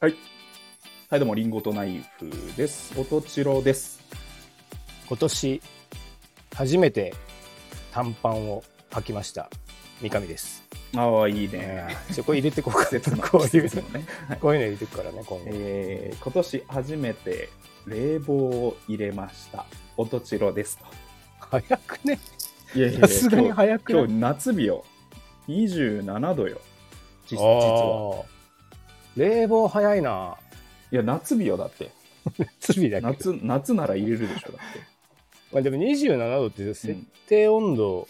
[0.00, 0.14] はい。
[1.10, 2.94] はい、どうも、リンゴとナイフです。
[2.96, 4.00] おとちろです。
[5.08, 5.60] 今年
[6.54, 7.12] 初めて
[7.90, 8.62] 短パンを
[8.92, 9.50] 履きました
[10.00, 10.62] 三上です、
[10.94, 11.88] ああ、いいね。
[12.14, 14.06] ちょこれ入れてこうかこ ういうのね。
[14.28, 17.48] はいこういうの入れてくからね今後、えー、今年初めて
[17.86, 19.66] 冷房を入れました。
[19.96, 20.84] おとちろですと。
[21.40, 22.20] 早くね
[22.72, 24.84] いやいさすがに早く今日夏日よ。
[25.48, 26.60] 27度よ。
[27.26, 28.37] 実実は。
[29.16, 30.36] 冷房早いな。
[30.90, 31.90] いや、夏日よ、だって。
[32.38, 34.80] 夏日だけど、夏、夏なら入れるでしょ、だって。
[35.52, 36.94] まあ、でも27度って設
[37.26, 38.06] 定温度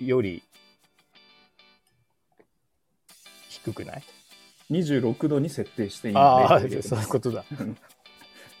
[0.00, 0.42] より
[3.48, 4.02] 低くない、
[4.70, 6.68] 26度に設定していいああそう
[7.00, 7.44] いうことだ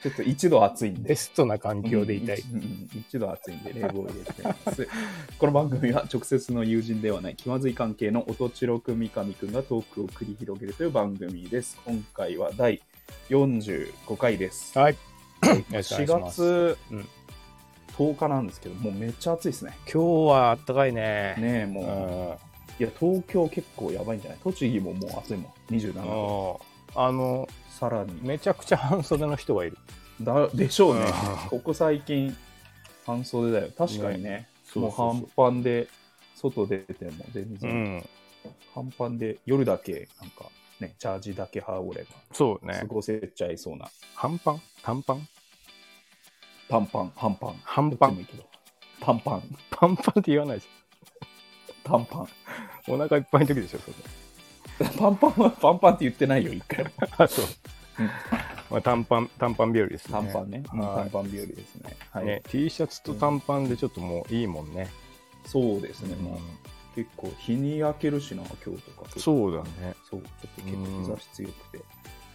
[0.02, 1.14] ちょっと一度暑いんでベ。
[1.16, 4.88] ストな環境でいたい、うんうん一度暑いんで冷房を入れてます。
[5.38, 11.78] この番組は直接の友人ではない気まずい関係の音千代くん三上くんがトークを繰り広げるという番組です。
[11.84, 12.80] 今回は第
[13.30, 14.78] 45回です。
[14.78, 14.98] はいよ
[15.72, 17.08] ろしくお願4いします月うん
[17.96, 19.72] 10日なんですけど、もうめっちゃ暑いですね。
[19.92, 22.38] 今日はあったかいねねえ、うも
[22.78, 24.38] う、いや、東京結構やばいんじゃない？
[24.44, 25.74] 栃木ももう暑いもん。
[25.74, 26.60] 27度。
[27.02, 28.20] んあのさらに。
[28.22, 29.78] めちゃくちゃ半袖の人がいる
[30.20, 31.04] だでしょうね
[31.44, 31.48] うん。
[31.50, 32.36] ここ最近、
[33.06, 33.72] 半袖だよ。
[33.76, 34.48] 確かにね。
[34.74, 35.88] もう半パンで
[36.34, 38.08] 外出ても全う然、ん
[38.74, 40.44] 半パンで夜だけなんか
[40.80, 43.88] ね、チャージだけ羽織ればそうね過ごせちゃいそうな。
[44.14, 44.62] 半パン？
[44.82, 45.28] 短パン？
[46.68, 47.60] 短パン、半パン。
[47.64, 48.44] 半パンどっちもいいけど。
[49.00, 50.66] 短パン、 パンパンって言わないじ
[51.84, 52.20] 短パン。
[52.22, 53.94] ゃんお腹いっぱいの時でしょそれ
[54.84, 56.90] パンパンはパンパンって言ってないよ、一回も。
[57.18, 57.44] あそう、
[58.00, 58.06] うん
[58.70, 60.62] まあ、短パン短パン日和ですね短パンね。
[60.72, 61.96] うんは短パン日和ですね。
[62.10, 62.26] はいい。
[62.26, 64.88] ね T シャツと短パンでちょっともういいもんね、
[65.46, 66.14] そうですね。
[66.16, 66.40] もううん
[66.94, 69.08] 結構日に焼けるしな、今日とか。
[69.18, 71.84] そうだねそう、ちょっと結構日差し強くて。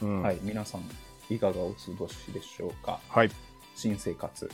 [0.01, 0.81] うんはい、皆さん、
[1.29, 2.99] いかがお過ごしでしょうか？
[3.09, 3.31] はい
[3.75, 4.49] 新生活、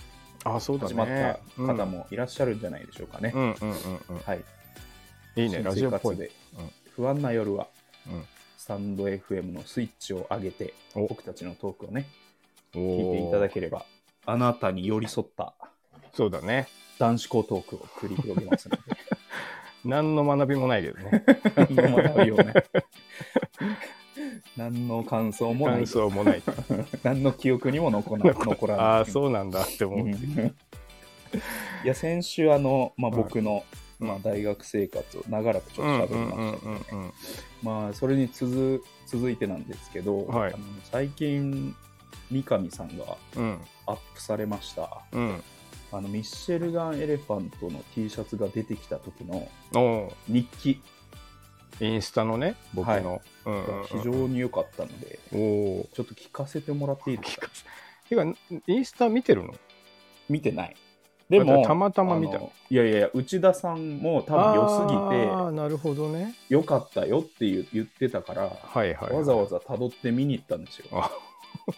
[0.46, 3.32] あそうだ始まっねた方もいらっしゃるんじゃないでしょうかね。
[3.36, 4.44] うんうんうんうんうんはい。
[5.36, 7.79] いいねラジオっぽい新生活でうん不安な夜は、うん
[8.58, 11.08] スタンド FM のスイッチを上げて、お。
[11.08, 12.06] 僕たちのトークをね、
[12.76, 13.86] お聞いていただけければ、
[14.26, 15.54] あなたに寄り添った
[16.14, 16.68] そうだね。
[16.98, 18.82] 男子校トークを繰り広げますので、
[19.86, 21.24] 何の学びもないけどね。
[21.56, 22.54] 何の学びをね、
[24.58, 25.78] 何の感想もない。
[25.78, 26.44] 感、想もない。
[27.04, 28.86] 何の記憶にも残ら残らない。
[28.86, 30.56] ああそうなんだって思う、うん
[31.86, 33.64] いや、先週、あの、まあ、はい僕の、
[34.00, 37.14] まあ、大学生活を長らくちょっと喋りましたうんうんうんうん。
[37.62, 40.54] まあ、それに続続いてなんですけど、はい。
[40.54, 41.76] あの最近、
[42.32, 43.60] 三上さんがうん。
[43.86, 45.44] アップされました、うん。
[45.92, 50.82] あのミッシェルガン・エレファントの T シャツが出てきた時のお日記。
[51.82, 53.82] インスタのね僕の、うんうんうん。
[53.82, 57.50] が非常に良かったので、おおちょっと聞かせてもらっていいですか？
[58.10, 58.24] てか
[58.68, 59.54] インスタ見てるの？
[60.30, 60.76] 見てない。
[61.30, 62.38] でも、たまたま見た。
[62.38, 66.34] いやいや内田さんも多分良すぎああなるほどね。
[66.48, 70.86] て、良かったよって言う言ってたから、はいはい、わざわざ辿って見に行ったんですよ。
[70.92, 71.12] あ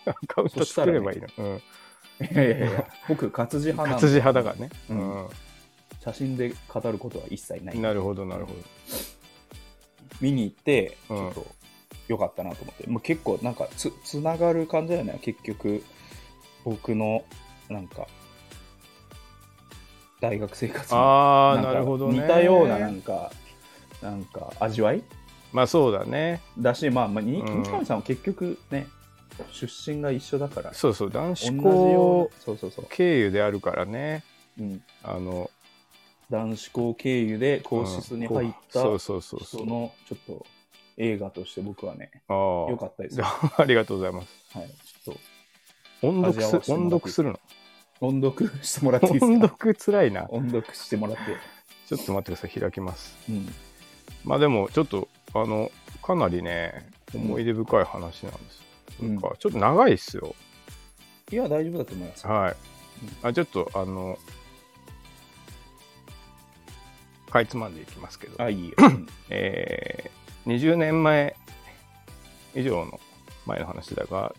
[0.06, 5.00] アカウント作ればいいの、うん、いやいやいや、僕、活字派な活字派だからね、ううん。
[5.26, 5.28] ん
[6.04, 7.80] 写真で語ることは一切ない。
[7.80, 8.58] なるほどなるほど。
[10.20, 11.28] 見に行って、ちうん。
[11.28, 11.46] ょっと
[12.08, 15.84] 良かったなと思って、もう結構なんかつつながる感じだよね、結局、
[16.64, 17.24] 僕の
[17.70, 18.08] なんか、
[20.22, 22.22] 大学生活ああなるほどね。
[22.22, 23.32] 似たようななんか、
[24.02, 25.04] なんか味わい？
[25.52, 26.42] まあそうだね。
[26.58, 28.88] だし、まあ、まあ、三上さんは結局ね、
[29.52, 34.24] 出身が一緒だから、そうそう男子よう校なそうそうそう、経由であるからね。
[34.60, 35.50] うん、あの
[36.30, 39.00] 男子校経由で皇室に入ったうん。
[39.00, 39.62] そうそうそうそう。
[39.64, 40.46] 人のちょっと
[40.98, 43.20] 映画として僕はね、あ良かったです。
[43.20, 43.26] よ。
[43.26, 44.28] あありがとうございます。
[44.58, 44.70] はい、
[45.04, 45.16] ちょっ
[46.04, 47.36] 音読す音読するの？
[47.36, 47.40] と
[48.02, 50.26] 音読してもらっていいです音か読つらいな。
[50.30, 51.22] 音読してもらって。
[51.88, 53.18] ちょっと待ってください開きます。
[53.30, 53.48] うん。
[54.24, 55.72] まあでもちょっとあの
[56.02, 58.64] かなりね思い出深い話なんです、
[59.02, 59.16] うん。
[59.16, 60.36] なんかちょっと長いっすよ。
[61.32, 62.28] いや、大丈夫だと思います。
[62.28, 62.56] はい、
[63.24, 64.18] あちょっとあの
[67.30, 68.76] かいつまんでいきますけど、あ、いいよ。
[69.30, 71.36] えー20年前
[72.56, 73.00] 以上の
[73.46, 74.34] 前の話だが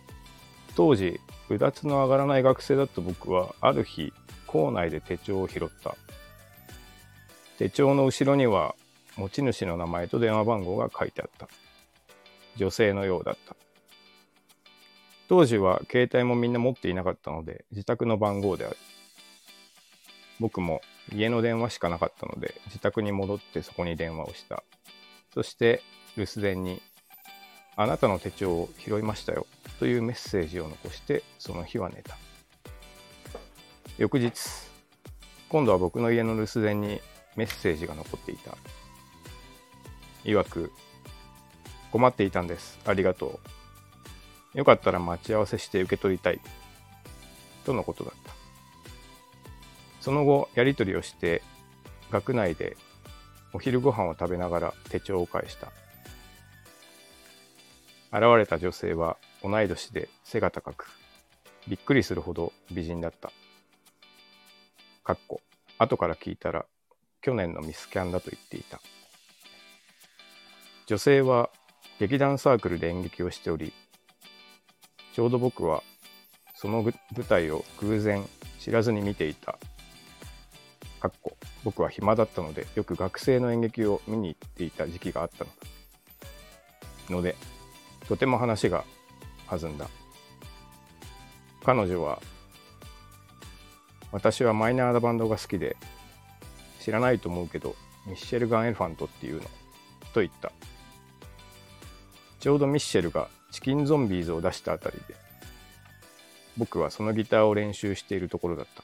[0.75, 1.21] 当時
[1.55, 4.13] うだつの上がらない学生だった僕はある日
[4.47, 5.97] 校内で手帳を拾った。
[7.59, 8.75] 手帳の後ろには
[9.17, 11.49] 持ち主の名前と電話番号が書いてあった。
[12.57, 13.57] 女性のようだった。
[15.29, 18.77] 当時は携帯もみんな持っていなかったので自宅の番号である。
[20.41, 20.81] 僕も
[21.15, 24.63] 家の電話しかなかったので自宅に戻ってそこに電話をした。
[25.33, 25.83] そして
[26.17, 26.83] 留守電に
[27.77, 29.47] あなたの手帳を拾いましたよ
[29.79, 32.17] というメッセージを残してその日は寝た。
[33.99, 34.33] 翌日
[35.49, 37.01] 今度は僕の家の留守電に
[37.37, 38.57] メッセージが残っていた
[40.25, 40.73] 曰く
[41.91, 42.79] 困っていたんです。
[42.87, 43.41] ありがと
[44.55, 44.59] う。
[44.59, 46.41] よかったら待ち合わせして受け取りたい
[47.65, 48.33] とのことだった。
[50.01, 51.43] その後やり取りをして
[52.11, 52.77] 学内で
[53.53, 55.73] お昼ご飯を食べながら手帳を返した。
[58.13, 60.87] 現れた女性は同い年で背が高く
[61.67, 63.33] びっくりするほど美人だった。
[65.03, 65.41] かっこ
[65.79, 66.67] 後から聞いたら
[67.23, 68.81] 去年のミスキャンだと言っていた。
[70.87, 71.49] 女性は
[71.99, 73.73] 劇団サークルで演劇をしており
[75.15, 75.83] ちょうど僕は
[76.55, 76.95] その舞
[77.27, 78.25] 台を偶然
[78.59, 79.59] 知らずに見ていた。
[81.01, 85.51] かっこ僕は暇だったのでよく学生の演劇を見に行っていた時期があったの
[87.09, 87.15] だ。
[87.15, 87.37] ので
[88.09, 88.85] とても話が
[89.49, 89.89] 弾んだ。
[91.65, 92.21] 彼女は
[94.11, 95.77] 私はマイナーなバンドが好きで
[96.81, 97.77] 知らないと思うけど
[98.07, 99.43] ミッシェルガン・エレファントっていうの
[100.13, 100.53] と言った。
[102.41, 105.15] ちょうどミッシェルがチキンゾンビーズを出したあたりで
[106.57, 108.83] 僕はそのギターを練習しているところだった。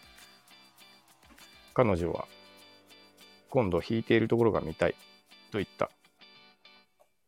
[1.74, 2.26] 彼女は
[3.50, 4.94] 今度弾いているところが見たい
[5.50, 5.90] と言った。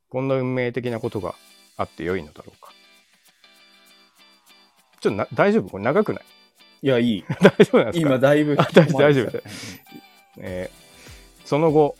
[0.08, 1.34] こんな運命的なことが
[1.80, 2.72] あってよいのだろうか。
[5.00, 5.70] ちょっとな大丈夫？
[5.70, 6.24] これ長くない？
[6.82, 7.24] いや、いい。
[7.40, 8.08] 大丈夫なんですか？
[8.08, 9.50] 今、だいぶあ大丈夫大丈夫引き込まれてた
[10.38, 11.96] えーその後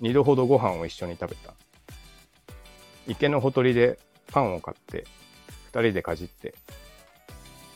[0.00, 1.52] 2度ほどご飯を一緒に食べた。
[3.08, 5.04] 池のほとりでパンを買って
[5.72, 6.54] 2人でかじって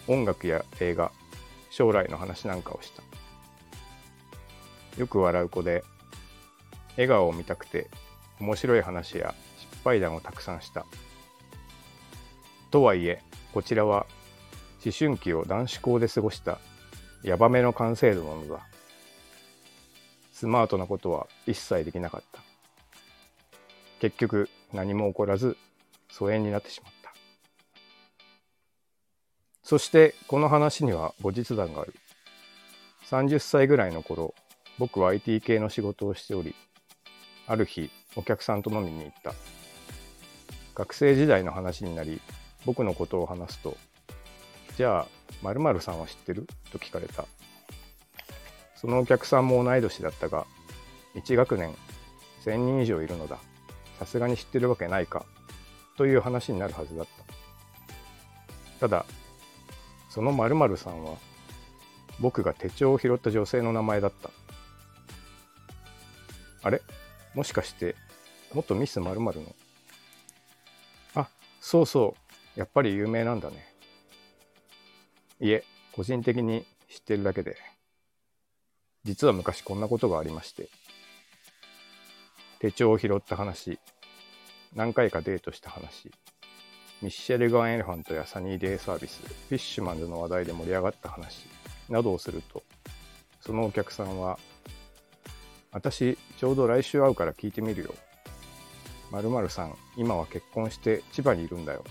[0.07, 1.11] 音楽や映画
[1.71, 3.03] 将来の話なんかをした。
[4.99, 5.85] よく笑う子で
[6.93, 7.89] 笑顔を見たくて
[8.41, 10.87] 面白い話や失敗談をたくさんした
[12.77, 13.23] とはいえ
[13.55, 14.05] こちらは
[14.85, 16.59] 思春期を男子校で過ごした
[17.23, 18.67] ヤバめの完成度なのだ
[20.31, 22.43] スマートなことは一切できなかった。
[23.99, 25.57] 結局何も起こらず
[26.11, 27.15] 疎遠になってしまった。
[29.63, 31.95] そしてこの話には後日談がある。
[33.09, 34.35] 30歳ぐらいの頃
[34.79, 36.55] 僕は IT 系の仕事をしており
[37.47, 39.33] ある日お客さんと飲みに行った。
[40.77, 42.21] 学生時代の話になり
[42.67, 43.79] 僕のことを話すと
[44.77, 45.07] じゃあ
[45.43, 46.47] 〇〇さんは知ってる？
[46.71, 47.25] と聞かれた。
[48.75, 50.47] そのお客さんも同い年だったが
[51.15, 51.75] 1学年
[52.45, 53.39] 1000人以上いるのだ。
[53.99, 55.25] さすがに知ってるわけないか。
[55.97, 57.07] という話になるはずだっ
[58.81, 58.89] た。
[58.89, 59.07] ただ
[60.11, 61.15] その〇〇さんは
[62.21, 64.29] 僕が手帳を拾った女性の名前だった。
[66.63, 66.83] あれ？
[67.35, 67.97] もしかして
[68.53, 69.55] 元ミス〇〇の？
[71.15, 71.29] あ
[71.61, 72.26] そうそう。
[72.57, 73.75] やっぱり有名なんだね。
[75.41, 77.57] いえ個人的に知ってるだけで。
[79.05, 80.69] 実は昔こんなことがありまして。
[82.59, 83.79] 手帳を拾った話。
[84.75, 86.11] 何回かデートした話。
[87.03, 89.21] ミッシェルガン・エレファントやサニーデイサービス。
[89.23, 91.47] フィッシュマンズの話題で盛り上がった話。
[91.89, 92.63] などをすると
[93.41, 94.39] そのお客さんは
[95.73, 97.95] 私ちょうど来週会うから聞いてみるよ。
[99.13, 101.85] 〇〇さん今は結婚して千葉にいるんだよ。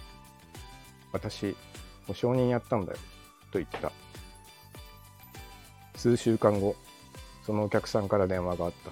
[1.15, 1.55] 私
[2.07, 2.97] 保証人やったんだよ
[3.49, 3.89] と言った。
[5.95, 6.75] 数週間後
[7.45, 8.91] そのお客さんから電話があった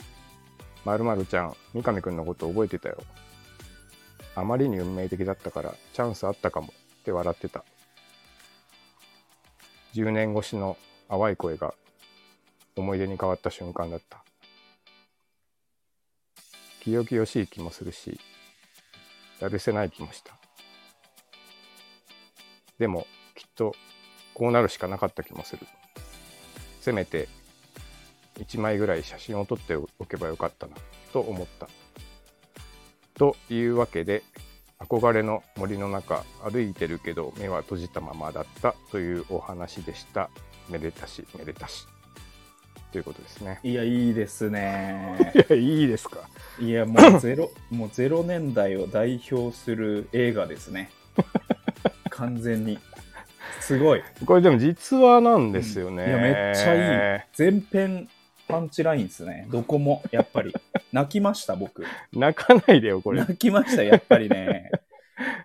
[0.84, 2.98] 「まるまるちゃん三上くんのこと覚えてたよ。
[4.36, 6.68] あまりに運命的だったからチャンスあったかも」
[7.00, 7.64] って笑ってた。
[9.94, 10.76] 10年越しの
[11.08, 11.74] 淡い声が
[12.76, 14.22] 思い出に変わった瞬間だった。
[16.82, 18.20] 清々しい気もするし
[19.40, 20.39] やるせない気もした。
[22.80, 23.06] でも
[23.36, 23.76] きっと
[24.34, 25.66] こうなるしかなかった気もする。
[26.80, 27.28] せめて
[28.38, 30.74] 1枚ぐらい写真を撮っておけばよかったな
[31.12, 31.68] と思った。
[33.14, 34.22] というわけで
[34.78, 40.30] 憧れの森の中歩いてるけど目は閉じたままだったというお話でした。
[40.70, 41.86] めでたしめでたし。
[42.92, 43.60] ということですね。
[43.62, 45.32] いや、いいですね。
[45.48, 46.28] いやいいですか？
[46.58, 50.90] いや、もうゼロ、もうゼロ年代を代表する映画ですね。
[52.20, 52.78] 完全に。
[53.60, 54.02] すごい。
[54.26, 57.20] これでも実話なんですよね、いや、めっちゃいい。
[57.32, 58.08] 全編
[58.46, 59.48] パンチラインですね。
[59.50, 60.54] どこも、やっぱり。
[60.92, 61.84] 泣きました、僕。
[62.12, 64.70] 泣かないでよこれ泣きました、やっぱりね。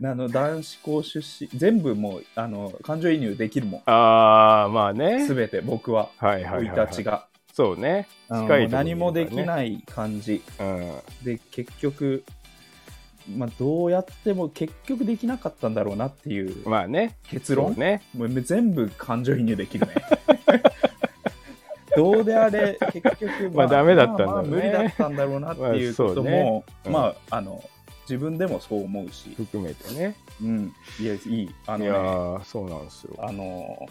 [0.03, 3.81] あの男子校出身、全部もうあの感情移入できるもん。
[3.85, 7.27] ああまあねすべて僕は、生いはいはいはい、はい、立ちが。
[7.53, 10.41] そうね近いね何もできない感じ。
[10.59, 10.91] うん
[11.23, 12.25] で、結局、
[13.29, 17.17] まあ、どうやっても結局できなかったんだろうなっていうまあね。
[17.29, 18.03] 結論、ね。
[18.15, 19.95] もう全部感情移入できるね。
[21.95, 27.63] どうであれ、結局、まあだったんだ無理だったんだろうなっていうことも、まあねうんまあ、あの、
[28.01, 30.15] 自分でもそう思うし、含めてね。
[30.41, 31.49] うん、いや、いい。
[31.65, 33.87] あいのね、やーそうなんですよ、あの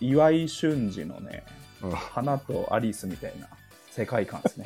[0.00, 1.44] ー、岩井俊二のね、
[1.82, 1.90] うん。
[1.92, 3.48] 花とアリスみたいな
[3.90, 4.64] 世界観ですね。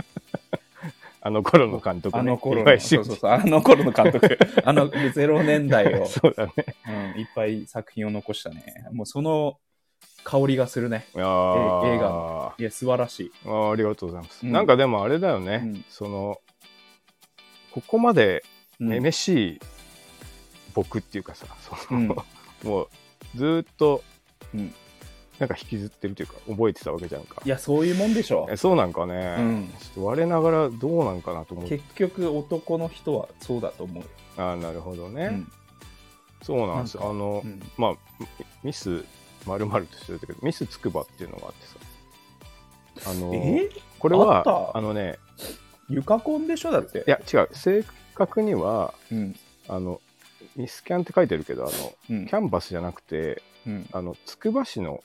[1.24, 6.52] あの頃の監督、ね、あの頃の、岩井俊そうそうそう、あの頃の監督、 あの0年代を、 そうだね。
[7.14, 8.64] うん、いっぱい作品を残したね。
[8.92, 9.58] もうその
[10.24, 11.06] 香りがするね。
[11.14, 12.54] 映画。
[12.58, 13.32] いや、素晴らしい。
[13.44, 14.52] あーありがとうございます、うん。
[14.52, 15.84] なんかでもあれだよね、うん。
[15.88, 16.40] その
[17.72, 18.42] ここまで
[18.80, 18.88] うん。
[18.88, 19.60] めめしい
[20.74, 22.08] 僕っていうかさ、そのうん。
[22.68, 22.88] もう
[23.36, 24.02] ずーっと
[24.54, 24.74] うん
[25.38, 27.42] なんか引きずってるというか覚えてたわけじゃんか。
[27.44, 28.46] いや、そういうもんでしょ。
[28.50, 28.56] え。
[28.56, 29.74] そうなんかね、うん。
[29.80, 31.78] ちょっと我ながらどうなんかなと思って。
[31.78, 34.08] 結局、男の人はそうだと思うよ。
[34.36, 35.52] ああなるほどね、うん。
[36.42, 36.98] そうなんです。
[37.00, 37.60] あの、うん。
[37.76, 37.94] まあ
[38.62, 39.04] ミス
[39.46, 41.66] まるまるとしてるけどミスつくばっていうのがあって
[43.04, 43.10] さ。
[43.10, 43.68] あのえ？
[43.98, 45.18] これはあのね
[45.88, 46.70] ゆかコンでしょ？
[46.70, 47.04] だって。
[47.06, 47.48] いや違う。
[47.52, 47.84] 正
[48.14, 49.36] 確にはうん。
[49.66, 50.00] あの
[50.54, 52.26] ミスキャンって書いてるけどあのうん。
[52.26, 55.04] キャンバスじゃなくてうん、あのつくば市の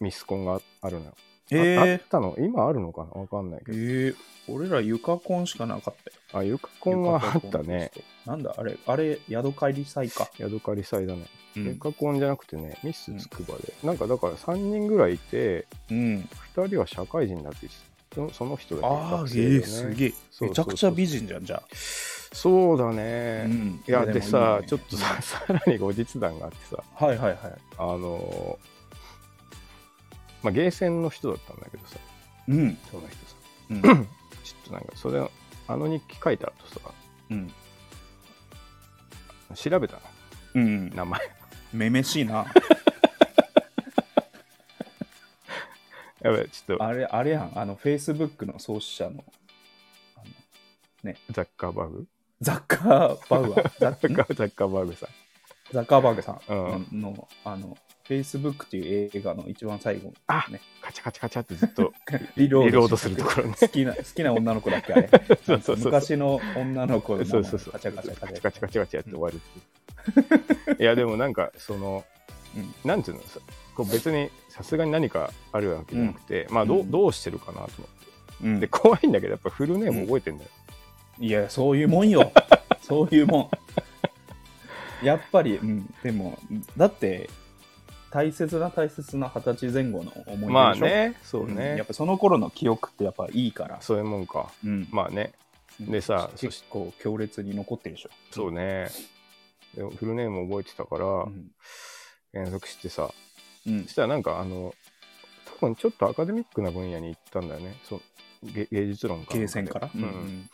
[0.00, 1.12] ミスコンがあるのよ、
[1.50, 1.78] えー。
[1.78, 2.34] ああったの？
[2.38, 3.20] 今あるのかな？
[3.20, 4.16] わかんないけえど、ー、
[4.48, 6.16] 俺らゆかコンしかなかったよ。
[6.40, 7.90] あゆかコンはあったね。
[8.26, 8.54] なんだ？
[8.56, 10.28] あれ、あれ、ヤドカリ祭か。
[10.38, 11.26] ヤドカリ祭だね、
[11.56, 16.28] うゆかコンじゃなくてねミスつくばで、なんかだから3人ぐらいいてうん。
[16.54, 17.68] 2人は社会人になって
[18.14, 19.56] そその人だけああ、学生だよね。
[19.56, 20.12] えー、すげえ。
[20.40, 21.62] めちゃくちゃ美人じゃん、じゃあ。
[22.32, 23.84] そうだね、うん。
[23.86, 26.82] いやでさちょっとささらに後日談があってさ。
[26.94, 27.38] はいはいはい。
[27.78, 28.75] あのー
[30.46, 31.98] まあゲーセンの人だったんだけどさ
[32.48, 32.78] うん。
[32.90, 33.36] その人さ
[33.70, 33.82] うん。
[33.82, 35.20] ちょっとなんかそれ
[35.68, 36.80] あの日記書いた後さ
[37.30, 37.52] うん。
[39.54, 40.00] 調べたの？
[40.54, 40.90] うん。
[40.90, 41.20] 名前
[41.72, 42.46] めめしいな。
[46.22, 47.52] やべちょっとあれ、あれやん。
[47.58, 49.24] あの、フェイスブックの創始者の、
[50.16, 50.20] あ
[51.04, 52.06] のザッカーバーグ？
[52.40, 52.80] ザッカー
[53.28, 53.72] バー。
[53.78, 55.08] ザ ザッカーザッカーバーグさん
[55.72, 57.76] ザッカーバーグさんうんの、あの、
[58.08, 61.92] フェイスブックっていう映画の一番最後あね、カチャカチャカチャってずっと
[62.36, 63.56] リロードするところね。
[63.58, 65.08] 好きな、好きな女の子だっけあれ。
[65.08, 65.76] そうそうそう。
[65.78, 67.72] 昔の女の子のそうそうそう。
[67.72, 68.40] カチャカチャカチャ。
[68.40, 70.76] カチャカチャカチャって終わるっていう。
[70.82, 72.04] いやでもなんかその、
[72.56, 72.74] うん。
[72.84, 73.40] なんていうのさ
[73.74, 76.90] こう別にさすがに何かあるわけじゃなくて、まあどううん。
[76.90, 77.86] どうしてるかなと思って。
[78.44, 78.60] うん。
[78.60, 80.50] で怖いんだけどやっぱフルネーム覚えてんだよ、
[81.18, 82.30] いや、そういうもんよ。
[82.82, 83.50] そういうも
[85.02, 85.04] ん。
[85.04, 86.38] やっぱり、うん、でも、
[86.76, 87.28] だって、
[88.10, 90.50] 大切な大切な二十歳前後の思い出でしょ？
[90.50, 91.56] まあねそううん。
[91.56, 93.80] ねやっ、ぱその頃の記憶ってやっぱいいから。
[93.80, 94.50] そういうもんか。
[94.64, 94.88] うん。
[94.90, 95.32] まあね。
[95.80, 98.10] でさそ結構強烈に残ってるでしょ？
[98.30, 98.88] そうね。
[99.74, 101.50] でフルネーム覚えてたから、うん。
[102.32, 103.10] 検索してさ
[103.66, 103.82] うん。
[103.84, 104.74] そしたらなんかあの
[105.60, 107.76] 多分ちょっとアカデミックな分野に行ったんだよね。
[107.84, 108.00] そう
[108.42, 109.90] 芸芸術論かゲーセンから？
[109.94, 110.48] うん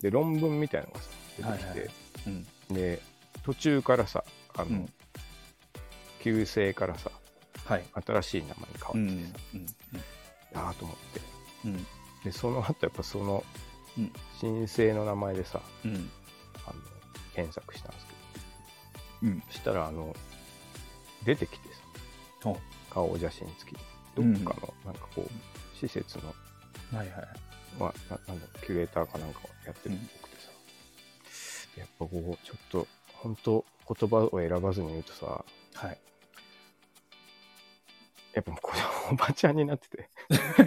[0.00, 3.00] で論文みたいなのがさ出てきて、はいはいで
[3.44, 4.24] 途中からさ
[4.56, 4.92] あの、うん
[6.26, 7.10] 旧姓からさ
[7.64, 7.84] はい。
[8.06, 9.24] 新しい名前に変うん。
[9.24, 9.66] わってうん。
[10.52, 11.20] たなと思って
[11.64, 11.86] うん。
[12.24, 13.44] でその後やっぱその
[13.96, 16.10] うん申請の名前でさうん。
[16.66, 16.74] あの
[17.34, 18.06] 検索したんです
[19.20, 19.38] けうん。
[19.40, 20.14] どそしたらあの
[21.24, 21.68] 出てきて
[22.42, 22.58] さお
[22.92, 23.78] 顔写真付き
[24.14, 26.34] どっかのなんかこう施設の、
[26.98, 27.26] はいはい。
[27.78, 30.50] まあ、ななんだろうキュレーターかなんかをやってるっぽくてさ、
[31.80, 33.64] やっぱこうちょっと本当
[34.00, 35.98] 言葉を選ばずに言うとさはい。
[38.36, 40.08] やっぱこれおばちゃんになってて。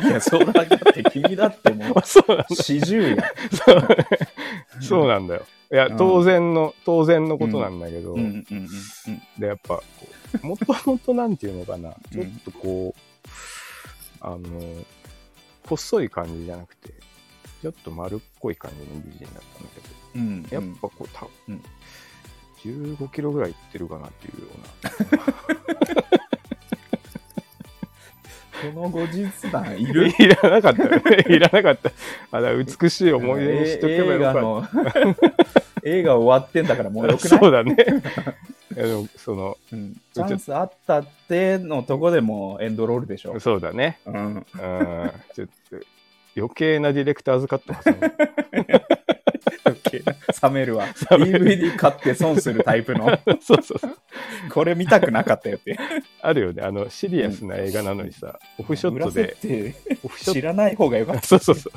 [0.04, 3.24] いや、そうだって、君だってもう、 そうなんだ四十や。
[3.52, 3.88] そう。
[4.82, 5.46] そうなんだよ。
[5.72, 5.98] いやうん。
[5.98, 8.16] 当然の、当然のことなんだけど、
[9.38, 9.84] でやっぱこ
[10.42, 11.90] うもともとなんていうのかな。
[11.90, 11.96] うん。
[12.12, 13.30] ちょっとこう、
[14.22, 14.40] あの
[15.68, 16.90] 細い感じじゃなくて
[17.62, 19.88] ちょっと丸っこい感じの美人だったんだけど。
[20.16, 20.22] うん。
[20.22, 20.48] うん。
[20.50, 21.64] やっぱこうた、うん。
[22.64, 26.20] 15キロぐらいいってるかなっていうような
[28.62, 30.08] この後日談いる？
[30.10, 30.84] いらなかった。
[30.84, 31.92] よねいらなかった。
[32.32, 34.68] あら美しい思い出にしとけば映画よかっの
[35.86, 37.40] 映画終わってんだからもうたよくない？
[37.40, 37.76] そうだね。
[38.76, 39.94] いやでもそのうん。
[40.14, 43.40] チャンスあったってのとこでもうエンドロールでしょ？
[43.40, 44.00] そうだね。
[44.06, 44.16] うん。
[44.16, 44.44] うん。
[45.34, 45.78] ちょっと
[46.38, 47.98] 余計なディレクターズカットますね
[50.44, 50.88] 冷めるわ。
[50.88, 53.06] DVD 買って損するタイプの。
[53.42, 53.98] そうそうそう
[54.52, 55.78] これ見たくなかったよって。
[56.22, 61.22] あるよねあのシリアスな映画なのにさ、オフショットで裏設定オフショッ知らない方がよかった。
[61.22, 61.74] トそうそうそう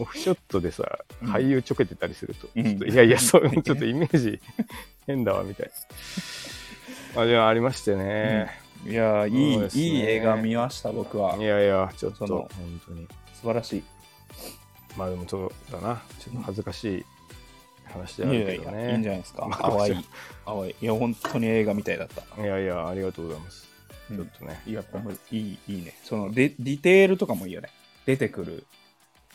[0.00, 4.40] オフショットでさうん俳優ちょけてたりすると、うんちょっといやいや、そうちょっとイメージ
[5.06, 5.70] 変だわみたい
[7.14, 7.22] な。
[7.22, 8.68] あじゃあありましてね。
[8.86, 11.36] いやーいい、いい映画見ました、僕は。
[11.36, 12.48] いやいや、ちょっと本
[12.86, 13.08] 当に。
[13.34, 13.82] 素晴らしい。
[14.98, 16.02] まあでもそうだな。
[16.18, 17.04] ちょっと恥ずかしい
[17.84, 19.10] 話であいやるけどいやいや、いいんじね。
[19.10, 19.46] ゃないですか。
[19.46, 20.04] まあ淡い。
[20.44, 20.74] 淡い。
[20.82, 22.42] いや、本当に映画みたいだった。
[22.42, 23.68] いやいや、ありがとうございます。
[24.10, 24.60] うんちょっとね。
[24.66, 25.94] いや、やっぱいい、いいね。
[26.02, 27.68] そのデ、ディテールとかもいいよね。
[28.06, 28.64] 出てくる、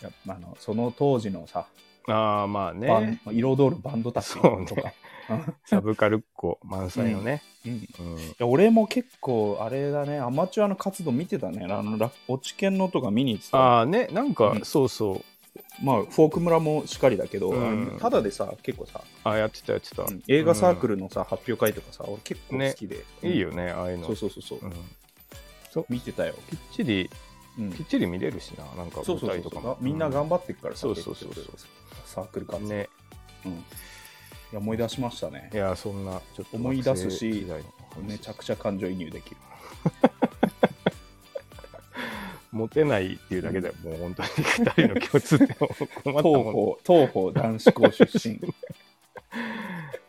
[0.01, 1.67] やあの、その当時のさ、
[2.07, 3.19] ああ、まあね。
[3.25, 4.93] 彩るバンドたちとか。
[5.65, 7.41] サブカルっ子満載のね。
[8.41, 11.65] 俺も結構、あれだね、アマチュアの活動見てたね。
[11.69, 13.57] あの、ラ落ち研のとか見に行ってた。
[13.57, 15.21] ああね、なんか、うんそうそう。
[15.83, 20.03] まあ、フォーク村もしっかりだけど、うんただでさ、結構さ、あやってたやってた。
[20.03, 23.05] うん映画サークルのさ、発表会とかさ、俺結構好きで。
[23.23, 24.07] いいよね、ああいうの。
[24.07, 24.71] そうそうそうそう、うん
[25.89, 26.35] 見てたよ。
[26.49, 27.09] きっちり、
[27.57, 29.77] うんきっちり見れるしな、なんかそうそうそう舞台とかも。
[29.81, 31.57] みんな頑張ってるからさ、そうそうそう結局
[32.05, 32.89] サークル活動、ね。
[33.45, 33.51] うん。
[33.51, 33.55] い
[34.53, 35.57] や、思い出しましたねい。
[35.57, 39.37] や、そんな、ちょっと思い出すし学生時代の話めちゃくちゃ感情移入できる。
[42.53, 46.23] モテないっていうだけでもう本当に二人の共通点を困った東。
[46.23, 48.39] 方、東方男子校出身。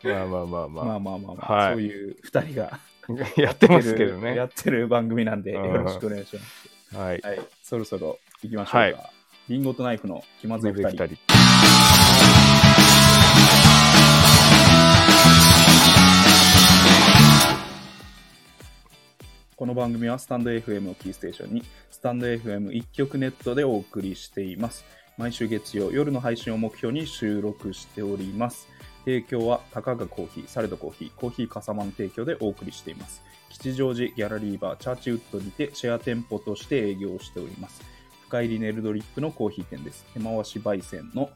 [0.03, 2.79] まあまあまあままあまあまあまあ、はいそういう二人があ。
[3.41, 4.35] やってますけどね。
[4.35, 6.95] やってる番組なんで、うんよろしくお願いします。
[6.95, 7.21] はい。
[7.21, 8.77] はい、そろそろ行きましょうか。
[8.77, 8.95] はい
[9.47, 11.07] リンゴとナイフの気まずい二人。
[19.55, 24.85] この番組はスタンド FM をキーステーションに、スタンド FM 一曲ネットでお送りしています。
[25.17, 28.67] 毎週月曜夜の配信を目標に収録しております。
[29.05, 33.23] 提供はたかがコーヒー、サレドコーヒー、コーヒーかさまの提供でお送りしています。
[33.49, 37.81] 吉祥寺ギャラリーバーチャーチウッドにてシェア店舗として営業しております。
[38.27, 40.05] 深入りネルドリップのコーヒー店です。
[40.13, 41.31] 手回し焙煎の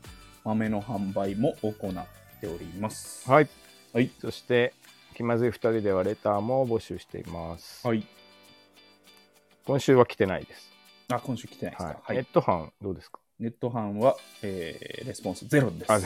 [0.46, 2.06] 豆の販売も行っ
[2.42, 3.28] ております。
[3.28, 3.50] はい。
[3.92, 4.12] はい。
[4.22, 4.76] そして、
[5.16, 7.88] 気まずい二人ではレターも募集しています。
[7.88, 8.06] はい。
[9.70, 10.68] 今週は来てないです。
[11.12, 11.90] あ、今週来てないですか。
[11.90, 11.98] はい。
[12.06, 12.16] はい。
[12.18, 13.20] ネット班どうですか？
[13.40, 15.92] ネット班は、えーレスポンスゼロです。
[15.92, 16.00] は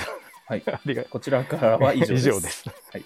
[0.57, 0.61] い。
[1.09, 2.19] こちらからは以上です。
[2.27, 2.69] 以上です。
[2.91, 3.05] はい。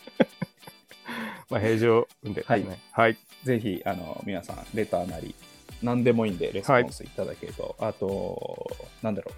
[1.52, 2.80] まあ、平常運転ですね。
[2.92, 3.18] はい。
[3.44, 5.36] ぜひ、あの、皆さん、レターなり、
[5.84, 9.32] 何でもいいんで、レスポンスいただけると、あと、なんだろ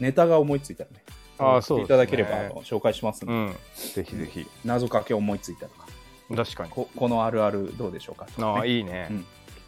[0.00, 1.04] う、ネタが思いついたらね、
[1.38, 3.56] あーそういただければあの紹介しますんで、うん。
[3.94, 4.46] ぜひぜひ。
[4.64, 5.86] 謎かけ思いついたとか、
[6.34, 6.70] 確かに。
[6.70, 8.68] ここのあるあるどうでしょうかとか、ああ、ね。
[8.70, 9.10] いいね。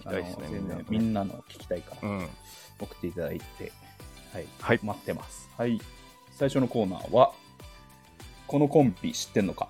[0.05, 2.29] あの全然みんなの聞きたいから、うん。
[2.81, 3.73] 送っていただいて、
[4.33, 5.51] はい、はい待ってます。
[5.57, 5.81] はい。
[6.31, 7.33] 最初のコーナーは、
[8.47, 9.69] このコンビ知ってんのか？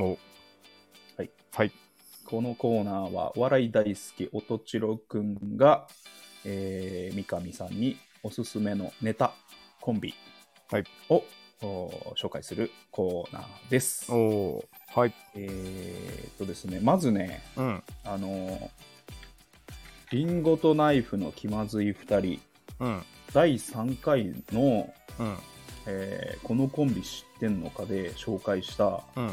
[0.00, 0.18] お
[1.16, 1.30] はい。
[1.52, 1.72] はい。
[2.24, 5.86] このコーナーは、お笑い大好き、音千代くんが、
[6.44, 9.32] えー、三上さんにおすすめのネタ、
[9.80, 10.14] コンビ
[10.70, 11.24] はいを、
[11.62, 14.10] お紹介するコーナーです。
[14.12, 15.14] おはい。
[15.34, 17.82] えーっとですね、まずね、うん。
[18.04, 18.68] あのー
[20.12, 22.40] リンゴとナイフの気まずい2人、
[22.80, 23.02] うん。
[23.32, 25.36] 第3回の、うん。
[25.86, 29.32] えーこのコンビ知ってんのかで紹介したうん。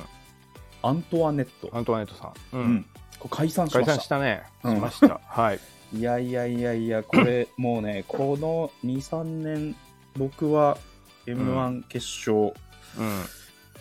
[0.84, 1.70] アントワネット。
[1.76, 2.58] アントワネットさん。
[2.58, 2.86] ううん。
[3.20, 3.94] これ解散しま解した。
[3.96, 4.44] 散したね。
[4.64, 5.22] うんしました。
[5.24, 5.60] はい。
[5.94, 9.76] いやいやいやいや、これもうね、この2、3年、
[10.18, 10.78] 僕は
[11.28, 12.54] M1 決勝
[12.98, 13.24] うん。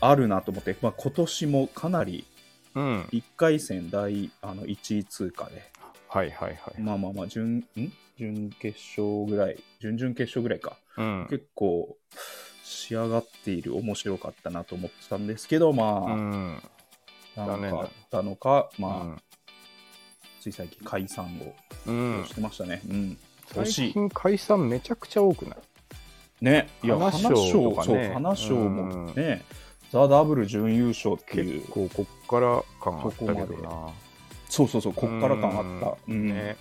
[0.01, 2.27] あるなと思って、まあ、今年もかなり
[2.75, 3.03] うん。
[3.13, 5.71] 1回戦第あの1位通過で、
[6.09, 6.81] はいはいはい。
[6.81, 7.93] まあまあまあ、準、ん？
[8.19, 10.77] 準決勝ぐらい、準々決勝ぐらいか。
[10.99, 11.27] うん。
[11.31, 11.97] 結構
[12.63, 16.63] 仕上がっている、面白かったなと思ってたんですけど、まあ、うん。
[17.37, 19.23] なんかあったのか、まあ、うん
[20.41, 21.55] つい最近解散を
[21.87, 22.25] うん。
[22.27, 22.83] してましたね。
[22.89, 23.19] うん。
[23.55, 23.93] 惜最。
[23.93, 25.59] 近解散めちゃくちゃ多くない？
[26.41, 29.43] ね、いや、花花賞とかね花賞もね、
[29.91, 33.89] ザ・ダブル準優勝っていう結、構こっから感あったけどな。
[34.49, 35.97] そうそうそう、こっから感あった。
[36.09, 36.57] うんね。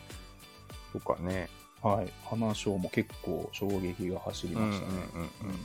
[0.93, 1.49] とかね。
[1.81, 2.11] はい。
[2.25, 4.93] 花賞も結構衝撃が走りましたね。
[5.13, 5.55] うんうん。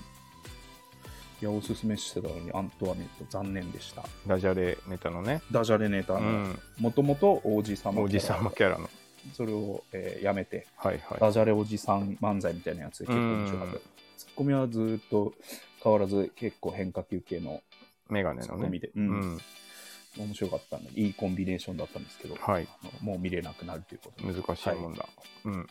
[1.41, 4.05] いや、おすすめしてたのに、アントワネット、残念でした。
[4.27, 5.41] ダジャレネタのね。
[5.51, 6.59] ダジャレネタの、うん。
[6.79, 8.91] もともと王子様おじさまキャラの。
[9.33, 11.21] それを、えーやめて、はいはい。
[11.21, 13.79] ダジャレおじさん漫才みたいなやつで結構面白かった。
[14.41, 15.35] ツッコミはずっと
[15.83, 17.61] 変わらず結構変化球系の
[18.09, 18.79] メガネのね。
[18.79, 19.41] で、ううんん。
[20.19, 22.67] 面白かったんで、いいコンビネーションだったんですけど、はい。
[23.01, 25.07] もう見れなくなるということで、難しいもんだ。
[25.45, 25.53] うん。
[25.59, 25.69] はい、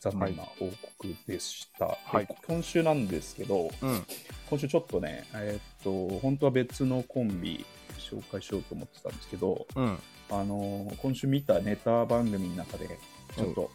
[0.00, 0.68] 残念な報
[0.98, 4.02] 告でした、はいで今週なんですけど、うん。
[4.50, 7.64] 今週ちょっとね、えーっと、本当は別のコンビ
[7.98, 9.98] 紹介しようと思ってたんですけど、うん。
[10.30, 12.98] あのー今週見たネタ番組の中で、
[13.36, 13.70] ちょっと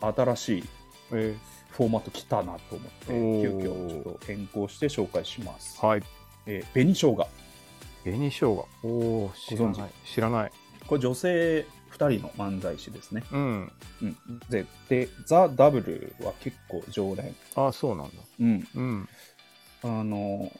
[0.00, 0.64] 新しい
[1.12, 1.36] え
[1.70, 5.78] フォーマット来たなと思って、急遽ちょっと変更して紹介します。
[5.78, 6.02] ー、はい。
[6.46, 7.28] えー紅生姜。
[8.04, 8.68] 紅生姜。
[8.82, 9.90] おお、知らない。
[10.04, 10.20] 知？
[10.20, 10.52] らない。
[10.86, 13.22] これ女性2人の漫才師ですね。
[13.32, 13.72] うん。
[14.02, 14.16] うん、
[14.48, 17.34] でで、ザ・ダブルは結構常連。
[17.54, 18.12] ああ、そうなんだ。
[18.40, 19.08] うん、うん。
[19.82, 20.52] あの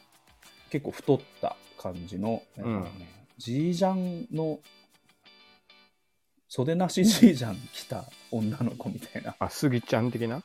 [0.71, 4.59] 結構太った感じの、んあのねジージャンの
[6.47, 10.43] 袖なしジージャン着た女の子みたいな、あ、スギちゃん的な？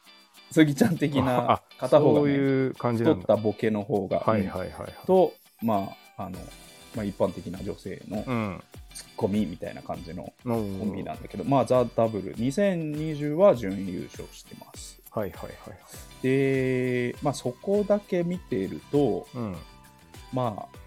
[0.50, 3.20] スギちゃん的あなあ片方が、ね、そういう感じなんだ。
[3.20, 5.06] 太ったボケの方が、はいはいはいはい。
[5.06, 5.32] と、
[5.62, 6.38] まああの
[6.94, 8.62] まあ、一般的な女性のうん。
[8.94, 14.98] ツッコミみたいな感じのココンビなんだけど、まあ、ザ・ダブル2020は準優勝してます。
[15.10, 15.52] はいはいはい。
[16.22, 19.56] で、まあ、そこだけ見てると、うん。
[20.32, 20.78] まあ、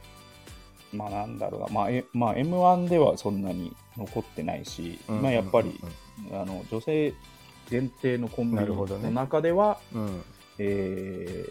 [0.91, 5.79] まあなんだろうな、まあ、えまあ、M1 ではそんなに残ってないし、うんまあやっぱり、
[6.31, 7.13] うんあの女性
[7.69, 10.23] 限定のコンビなるほどねの中では、うんうん。
[10.59, 11.45] え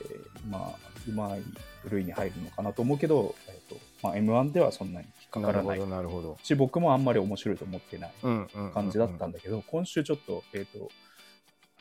[0.47, 0.77] ーまあ、
[1.09, 1.43] うまい
[1.85, 6.39] 部類に入るのかなと思うけど、えーとまあ、M1 ではそんなに引っかからないなるほどなるほど。
[6.43, 8.13] し、僕もあんまり面白いと思ってない
[8.75, 10.91] 感じだったんだけど、今週ちょっと、えっ、と、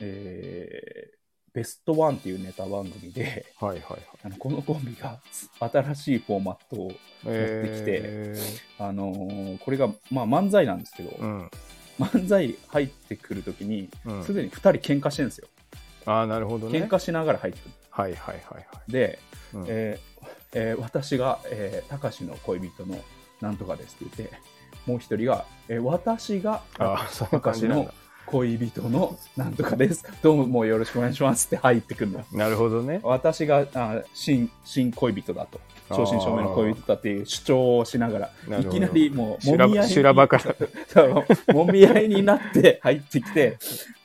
[0.00, 1.18] えー
[1.54, 4.00] ベストワンっていうネタ番組で、はいはいはい。
[4.22, 5.18] あのこのコンビが
[5.58, 6.92] 新しいフォーマットを
[7.26, 8.34] えきて
[8.78, 11.50] あのーこれが、まあ、漫才なんですけど、ーうん。
[11.98, 15.48] 漫才入ってくるときに、うんすでに2人喧嘩してるんですよ。
[16.06, 16.78] ああ、なるほどね。
[16.78, 17.70] 喧嘩しながら入ってくる。
[17.90, 18.92] はいはいはいはい。
[18.92, 19.18] で、
[19.54, 22.98] うんえーえー私が、えー、高志の恋人の
[23.40, 24.36] なんとかですって言って、
[24.86, 27.92] もう一人が、えー私がああ、そういう高志の。
[28.30, 30.04] 恋人のなんとかです。
[30.22, 32.26] どうももうよろしくお願いしますって入ってくるのよ。
[32.32, 33.00] なるほどね。
[33.02, 35.60] 私があ新新恋人だと。
[35.88, 41.54] 正真正銘の恋人だっていう主張をしながら、いきなりもう、もみ合いに修羅場から。
[41.54, 43.56] もみ合いになって入ってきて、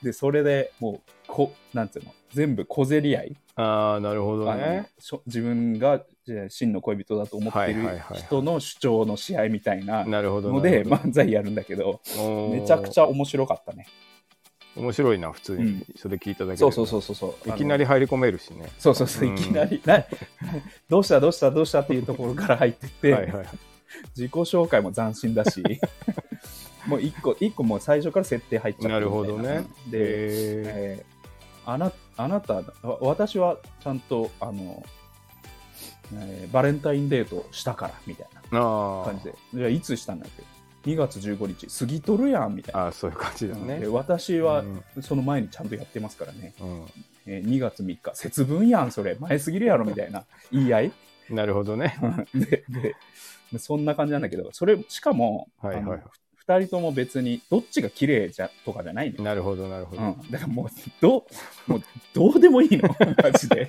[0.01, 4.89] で、それでもう、こなんていうの、全部小競り合い、ああ、なるほどね。
[5.27, 6.01] 自分が
[6.47, 10.53] 真の恋人だと思ってる人の主張の試合みたいななるほど。
[10.53, 11.99] ので、漫才やるんだけど、
[12.51, 13.03] めちゃくちゃ。
[13.03, 13.88] ゃ面白かったね。
[14.75, 15.86] 面白いな、普通にうん。
[15.95, 16.57] それ聞いただけで。
[16.57, 17.49] そうそうそうそうそう。
[17.49, 18.69] いきなり入り込めるしね。
[18.79, 20.03] そうそうそう、うんいきなり、な
[20.89, 23.47] どうしたどうしたどうしたっていうところから入ってって、はいはい。
[24.15, 25.63] 自己紹介も斬新だし、
[26.88, 29.65] もう一個、一個もう最初から設定入っちゃってなるほどね。
[29.89, 31.13] で、で、えー
[31.65, 32.63] あなあなたわ
[33.01, 34.83] 私はちゃんとあの、
[36.13, 40.43] えーバレンタインデートしたからみたいなあ感じでじゃあいつしたんだっけ
[40.85, 42.81] 2月15日過ぎとるやんみたいな。
[42.81, 43.79] ああ、そういう感じだね。
[43.79, 43.87] で。
[43.87, 44.63] 私はう
[44.99, 45.01] ん。
[45.01, 46.85] その前にちゃんとやってますからね、うん。
[47.25, 48.15] えー2月3日。
[48.15, 49.15] 節分やんそれ。
[49.19, 50.25] 前すぎるやろみたいな。
[50.51, 50.91] 言い合い。
[51.29, 51.95] なるほどね。
[52.33, 52.95] でで
[53.51, 56.01] でそんな感じなんだけどそれしかも、はいはいはい。
[56.47, 60.01] 2人とも別にどっちが綺麗じゃとかじゃないなるほど、なるほど。
[60.01, 60.67] うん、だからもう、
[60.99, 61.25] ど
[61.67, 62.89] う、もう、どうでもいいの、
[63.23, 63.65] マジで。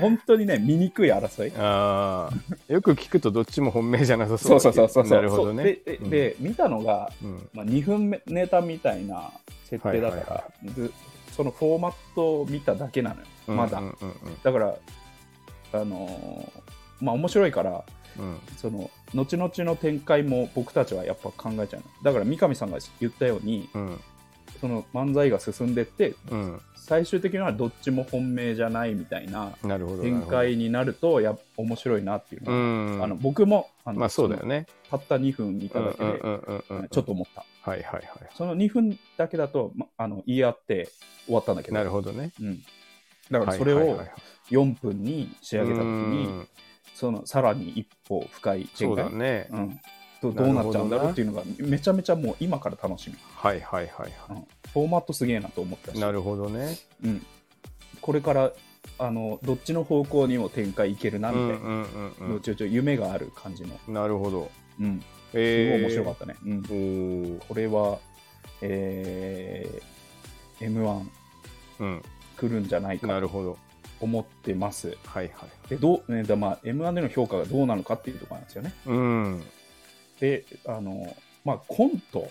[0.00, 1.52] 本当にね、醜い争い。
[1.56, 5.04] ああ、よく聞くとどっちも本命じゃなさそそううそうそうそう。
[5.08, 5.62] なるほどね。
[5.62, 9.30] そうで、でうんで見たのが、うんまあ、2分目ネタみたいな
[9.64, 10.90] 設定だから、はいはいで
[11.30, 13.78] そのフォーマットを見ただけなのよ、まだ。
[13.78, 14.74] うんうんうんだから、
[15.72, 17.84] あのーまあ、面白いから、
[18.18, 21.86] うんその、後々の展開も僕たちはやっぱ考えちゃうの。
[22.02, 24.00] だから、三上さんが言ったように、うん
[24.60, 30.02] その漫才が進んでって、うん最終的にはどっちも本命じゃないみたいななるほど。
[30.02, 33.04] 展開になるとやっ面白いなっていううのは、ん。
[33.04, 34.66] あの僕もあのまあそうだよね。
[34.90, 36.20] たった2分見ただけで、
[36.90, 38.04] ちょっと思ったはいはいはい。
[38.34, 40.88] その2分だけだと、ま、あの言い合って
[41.26, 42.32] 終わったんだけどなるほどね。
[42.40, 42.60] うん、
[43.30, 44.14] だからそれをはいはいはいはい
[44.50, 46.48] 4分に仕上げた時に、うん
[47.00, 49.48] そのさらに一歩深いそう展開だね。
[49.52, 49.80] うん、
[50.22, 54.36] どどうなっちゃうんだろうっていうのがめちゃめちゃもう今から楽しみ、はいはいはいはうん、
[54.72, 55.94] フォーマットすげえなと思ったい。
[55.94, 56.76] しなるほどね。
[57.04, 57.26] うん、
[58.00, 58.52] これから
[58.98, 63.94] あのどっちの方向にも展開いけるなみたいな、うんうんうんうちょちょ夢がある感じの、ん。
[63.94, 64.50] なるほど。
[64.80, 65.04] うん、す
[65.34, 67.98] えーごい面白かったね、うん、おーこれは、
[68.62, 71.02] えー、M1
[71.80, 72.02] うん。
[72.36, 73.58] 来るんじゃないかとなるほど。
[74.00, 75.68] 思ってますはいはい。
[75.68, 79.42] でどう、ねだまあ、M1 での評価がどうなのかっていうところなんですよねうん。
[80.20, 82.30] であのまあコント。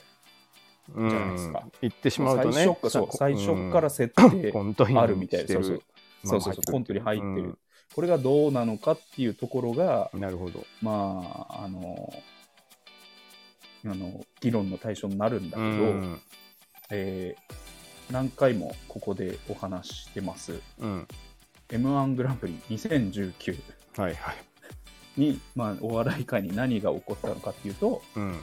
[0.95, 1.09] うん。
[1.09, 1.63] じゃないですか。
[1.81, 2.53] 言ってしまうとね。
[2.53, 4.53] 最初かそう最初から設定
[4.97, 5.63] あるみたいしてる。
[5.63, 5.83] そうそう。
[6.23, 7.57] まあそうそうコントに入ってる、
[7.93, 10.19] これがどうなのかっていうところがうん。
[10.19, 10.65] なるほど。
[10.81, 12.13] まああの
[13.85, 16.21] あの議論の対象になるんだけど、うん。
[16.91, 17.69] えー
[18.11, 20.59] 何回もここでお話ししてます。
[20.79, 21.07] うん。
[21.71, 23.59] m 1グランプリ2019
[23.97, 24.35] はいはい。
[25.19, 28.39] に、まあ、お笑い界に何が起こったのかっていうと、うん。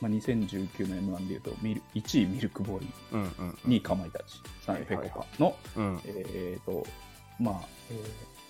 [0.00, 3.28] まあ、2019の M1 でいうとミル1位ミルクボーイうんうん
[3.66, 4.24] 2位かまいたち
[4.66, 6.00] 3位ペコパの、うん。
[6.04, 6.84] えーと
[7.40, 7.98] まあえー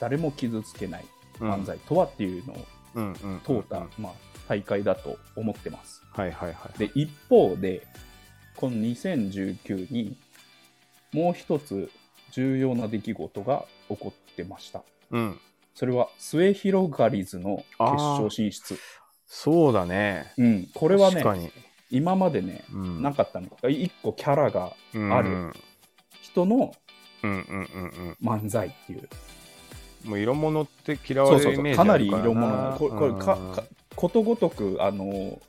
[0.01, 1.05] 誰も傷つけない
[1.41, 1.53] うん。
[1.53, 4.13] 漫才とはっていうのをうんうん問うた、うんまあ、
[4.49, 6.03] 大会だと思ってます。
[6.13, 6.79] はいはいはい。
[6.79, 7.87] で一方で
[8.57, 10.17] この2019に
[11.13, 11.91] もう一つ
[12.33, 14.83] 重要な出来事が起こってました。
[15.11, 15.39] うん
[15.75, 18.79] それは末広がりずの決勝進出。
[19.27, 20.33] そうだね。
[20.39, 21.51] うん、これはね
[21.91, 23.03] 今までねうん。
[23.03, 23.49] なかったの。
[23.63, 24.75] が一個キャラが
[25.13, 25.29] ある。
[25.29, 25.53] うん。
[26.23, 26.75] 人の
[27.23, 29.01] 漫才っていう。
[29.01, 29.09] うん
[30.05, 31.97] もう色物って嫌われるイメージかな。
[31.97, 32.77] り色物。
[32.79, 33.65] これこれかうんか
[33.97, 35.41] ことごとくあの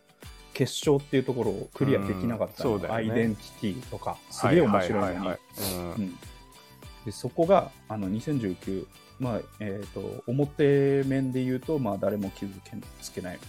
[0.54, 2.80] 決勝っていうところをクリアできなかったの、うん。
[2.80, 3.12] そうだよね。
[3.12, 4.18] アイデンティティとか。
[4.30, 5.38] すげえ面白いの
[5.98, 7.12] に。
[7.12, 8.88] そこがあの2019、
[9.20, 12.52] まあえー、と表面で言うと、まあ、誰も傷
[13.02, 13.40] つけない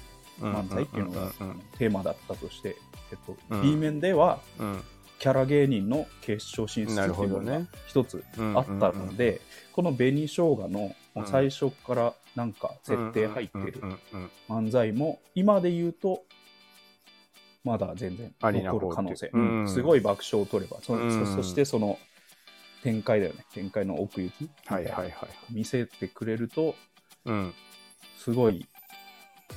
[0.41, 1.33] 漫才っていうのが
[1.79, 2.77] テーマだったとして、
[3.11, 3.63] えっとうん。
[3.63, 4.83] B 面ではうん。
[5.19, 9.41] キャラ芸人の決勝進出っていうのが一つうんあったので、
[9.73, 13.83] この紅生姜の最初からなんか設定入ってる
[14.47, 16.23] 漫才も今で言うと
[17.65, 19.63] まだ全然残る可能性、うんう。
[19.63, 19.69] ん。
[19.69, 20.99] すごい爆笑を取ればそ,
[21.35, 21.99] そしてその
[22.87, 23.45] 展開だよね。
[23.53, 24.49] 展開の奥行き。
[24.67, 25.13] はいはいはい
[25.51, 26.77] 見せてくれると
[27.25, 27.53] うん。
[28.17, 28.65] すごい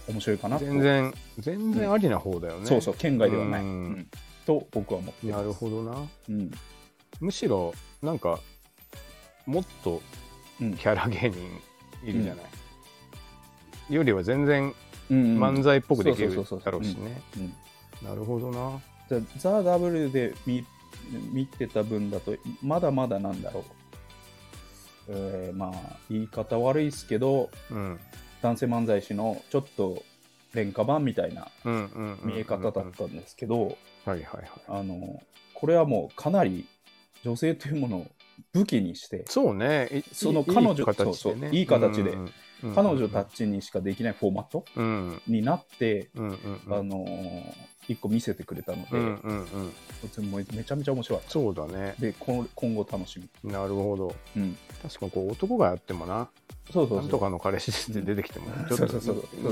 [0.08, 0.66] 面白いかなと。
[0.66, 2.66] 全然全然ありな方だよね。
[2.66, 3.68] そうそう県外ではない、うん。
[3.68, 4.08] うん。
[4.48, 6.08] と僕は思ってなるほどな。
[6.30, 6.52] うん。
[7.20, 8.40] むしろなんか
[9.46, 10.02] もっと
[10.60, 10.74] うん。
[10.74, 11.40] キャラ芸人
[12.04, 12.42] いるじゃな
[13.90, 14.74] い、よりは全然
[15.10, 16.66] 漫才っぽくできるそうそうそうそう。
[16.66, 17.22] だろうしね。
[17.38, 18.08] うん。
[18.08, 18.82] なるほどな。
[19.08, 20.66] ザ・ザ・ダブルで見
[21.32, 23.64] 見てた分だとまだまだなんだろう、
[25.10, 28.00] えーまあ言い方悪いですけどうん。
[28.42, 30.02] 男性漫才師のちょっと
[30.54, 31.50] 廉価版みたいな
[32.24, 36.66] 見え方だったんですけど、これはもうかなり
[37.26, 38.08] 女性というものを
[38.54, 39.90] 武器にしてそうね。
[39.92, 41.50] いその彼女い形でね。
[41.52, 42.18] いい形で
[42.74, 45.22] 彼女たちにしかできないフォーマットうん。
[45.28, 46.20] になって、あ
[46.82, 47.54] のー
[47.90, 50.32] 一個見せてくれたので、うんうんうん。
[50.32, 51.32] めちゃめちゃ面白かった。
[51.32, 51.96] そうだね。
[52.00, 54.16] でこ今後楽しみ、なるほど。
[54.38, 56.30] うん、確かにこう男がやってもな
[56.72, 57.00] そうそうそう。
[57.00, 58.96] なんとかの彼氏って出てきてもちょっと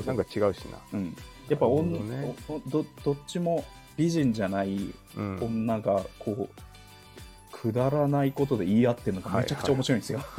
[0.05, 0.77] なんか違うしな。
[0.93, 1.17] うん、
[1.49, 2.35] やっぱ女ね。
[2.47, 3.65] おどどっちも
[3.97, 6.49] 美人じゃないうん女がこう
[7.51, 10.21] くだらないことで言い合ってるのがめちゃくちゃ面白いんですよ。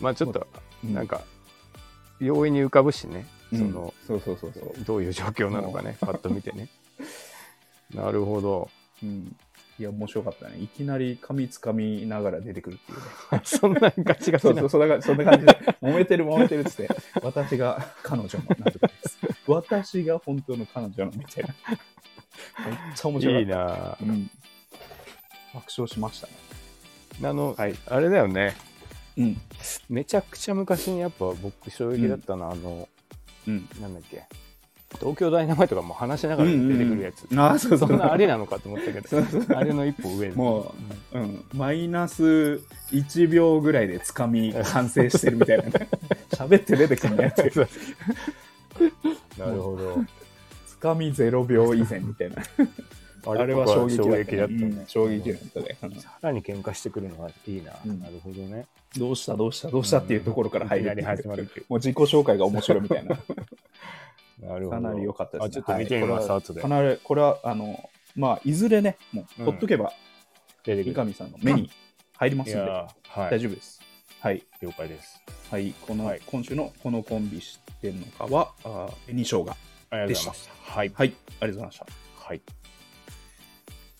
[0.00, 0.44] まあちょっと
[0.82, 0.92] うん。
[0.92, 1.22] なんか
[2.18, 3.18] 容易に浮かぶしね。
[3.20, 3.24] うん
[3.56, 6.68] そのそうそうそうそう、どういう状況なのかねパッと見てね
[7.94, 8.70] なるほど
[9.02, 9.36] うん。
[9.78, 10.58] いや、面白かったね。
[10.60, 13.40] いきなり髪つかみながら出てくるっていうね。
[13.44, 16.88] そんなガチガチなそうそう、そんな感じそんな感じで、揉めてる揉めてるっつって、
[17.22, 19.18] 私が彼女のなんとかです。
[19.48, 21.54] 私が本当の彼女のみたいな。
[22.66, 23.38] めっちゃ面白か。
[23.40, 24.30] いいなうん。
[25.52, 26.32] 爆笑しましたね。
[27.24, 28.54] あの、はいあれだよね
[29.16, 29.40] うん。
[29.88, 32.88] めちゃくちゃ昔にやっぱ僕衝撃だったのは、あの
[33.46, 33.68] うん。
[33.80, 34.24] なんだっけ
[34.98, 37.88] 東京ダイナマイトがもう話しながら出てくるやつ、ああ、そうそう。
[37.88, 40.74] そんなありなのかと思ったけどあれの一歩上も
[41.12, 42.60] う、うん、マイナス
[42.92, 45.88] 1秒ぐらいでつかみ完成してるみたいなね。
[46.30, 47.38] 喋って出てくるやつ。
[49.38, 50.04] なるほど
[50.66, 52.36] つかみ0秒以前みたいな。
[53.26, 55.76] あれは衝撃だった,、ね、うん衝撃だったね。
[55.82, 55.94] うん。
[56.00, 58.00] さらに喧嘩してくるのはいいな、うん。
[58.00, 58.66] なるほどね。
[58.96, 61.66] どうしたどうしたどうしたっていうところから入り始まるっていう。
[61.68, 63.18] もう自己紹介が面白いみたいな。
[64.42, 64.70] なるほど。
[64.70, 65.46] かなり良かったですね。
[65.46, 66.60] あちょっと見てみます、はい後で。
[66.60, 69.92] かなり、これは、あの、まあ、いずれね、もう、うんほっとけば、
[70.64, 71.70] 三上さんの目に
[72.16, 72.70] 入りますので、
[73.14, 73.80] 大丈夫です。
[74.20, 74.42] はい。
[74.60, 75.20] 了解です。
[75.50, 75.74] はい。
[75.86, 76.22] この、はい。
[76.24, 78.52] 今週のこのコンビ知ってんのかは、
[79.06, 79.46] 紅生姜。
[79.90, 80.52] ありがとうございました。
[80.72, 80.92] はい。
[80.94, 81.08] はい。
[81.08, 81.86] ありがとうございました。
[82.16, 82.40] はい。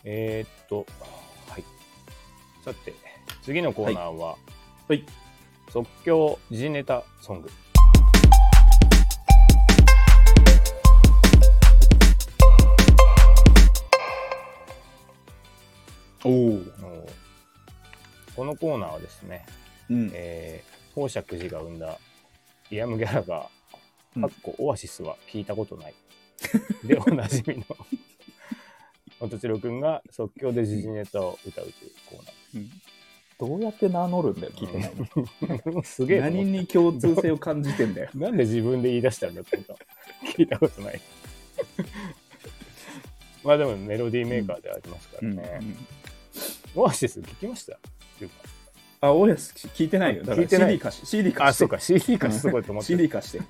[0.06, 0.86] えー、っと、
[1.48, 1.64] はい。
[2.62, 2.94] さて、
[3.42, 4.36] 次のコーナーは、
[4.86, 5.02] はい。
[5.70, 7.50] 即興時事ネタソング。
[16.22, 16.60] おお。
[18.36, 19.46] このコーナーはですね、
[19.88, 20.10] うん。
[20.12, 21.98] えー、宝釈寺が生んだ
[22.70, 23.48] イアム・ギャラガ
[24.16, 25.94] うんー、かっこオアシスは聞いたことない。
[26.84, 27.64] で、おなじみの、
[29.24, 32.70] 音千代くんが即興で時事ネタを歌うというコーナーうん
[33.37, 34.92] どうやって名乗るんだよ、聞いてない
[35.66, 35.82] の。
[35.82, 38.10] すげえと思何に共通性を感じてんだよ。
[38.14, 39.74] なんで自分で言い出したんだって思った。
[40.38, 41.00] 聞いたことない。
[43.42, 45.60] まあでもメロディーメーカーでありますからうんね。
[46.76, 47.78] オアシス聞きましたっ
[48.18, 48.37] ていうか
[49.00, 50.22] あ、OS 聞いてないよ。
[50.22, 51.06] だから聞いてない CD 貸し。
[51.06, 51.42] CD 貸して。
[51.42, 52.87] あ、そうか、CD かすごいと思って。
[52.87, 53.40] CD 貸して。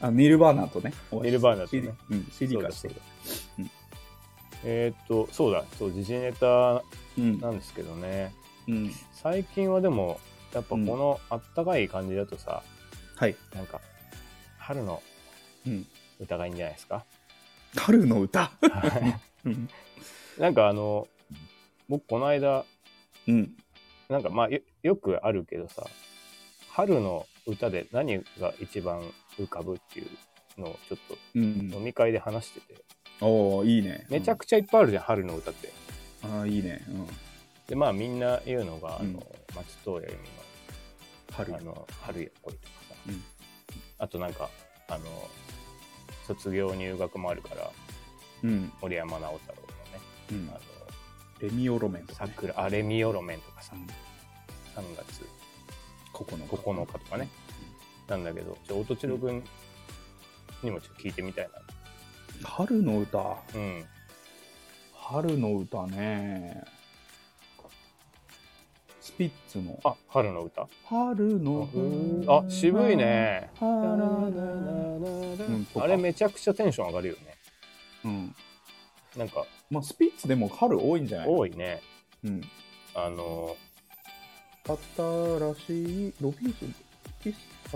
[0.00, 0.92] あ、ニルバーナとね。
[1.10, 3.64] ニルバーナとね CD うん、CD そうだ貸してそう。
[3.64, 3.70] だ
[4.64, 6.82] えーっと、そうだ、そう、時事ネタ
[7.18, 7.38] うん。
[7.40, 8.32] なんですけどね。
[8.68, 8.92] うん。
[9.12, 10.20] 最近はでも、
[10.54, 12.62] やっぱこのあったかい感じだとさ、
[13.16, 13.36] はい。
[13.54, 13.80] なんか、
[14.58, 15.02] 春の
[15.66, 15.86] うん。
[16.20, 17.04] 歌がいいんじゃないですか？
[17.76, 18.52] 春の歌？
[19.44, 19.68] うん。
[20.38, 21.08] なんかあの、
[21.88, 22.64] 僕この間、
[23.26, 23.56] うん。
[24.08, 25.84] なんかまあよよくあるけどさ、
[26.68, 29.02] 春の歌で何が一番
[29.38, 31.82] 浮かぶっていうのをちょっとうん飲。
[31.82, 32.84] み会で話してて、
[33.20, 34.06] おおいいね。
[34.08, 35.72] めちゃくちゃいっぱいあるじゃん、春の歌って。
[36.24, 36.38] うん。
[36.38, 36.82] ああ、いいね。
[36.88, 37.06] うん。
[37.66, 40.18] で、まあみんな言うのが、あうんの、松任谷由
[41.32, 43.24] 春実の、あの、春や恋とかさ、うん
[43.98, 44.50] あとなんか、
[44.88, 45.04] あの、
[46.26, 47.70] 卒業入学もあるから、
[48.42, 48.72] うん。
[48.80, 49.72] 森山直太朗のね、
[50.32, 50.60] うんあの、
[51.40, 52.32] レミオロメンとか、ね。
[52.34, 53.82] 桜、あれみよろめんとかさう、ん。
[53.82, 55.24] 3月
[56.12, 56.42] 9日。
[56.56, 57.28] 9日とかね、
[58.08, 59.44] なんだけど、ちょ、音千代くん
[60.64, 61.52] にもちょっと聞いてみたいな。
[62.44, 63.36] 春の歌。
[63.54, 63.84] うん。
[64.94, 66.62] 春の歌ね。
[69.00, 69.80] スピッツの。
[69.84, 71.68] あ、春の歌春の
[72.28, 73.50] あ、渋いね。
[73.60, 73.96] あ
[75.86, 77.20] れめちゃくちゃテンション上がるよね。
[78.04, 78.34] うん。
[79.16, 81.28] なんか、まあ、スピッツでも春多いんじゃない？
[81.28, 81.82] 多いね。
[82.24, 82.40] うん。
[82.94, 83.56] あの、
[84.64, 84.76] 新
[85.66, 86.74] しい、ロビンソン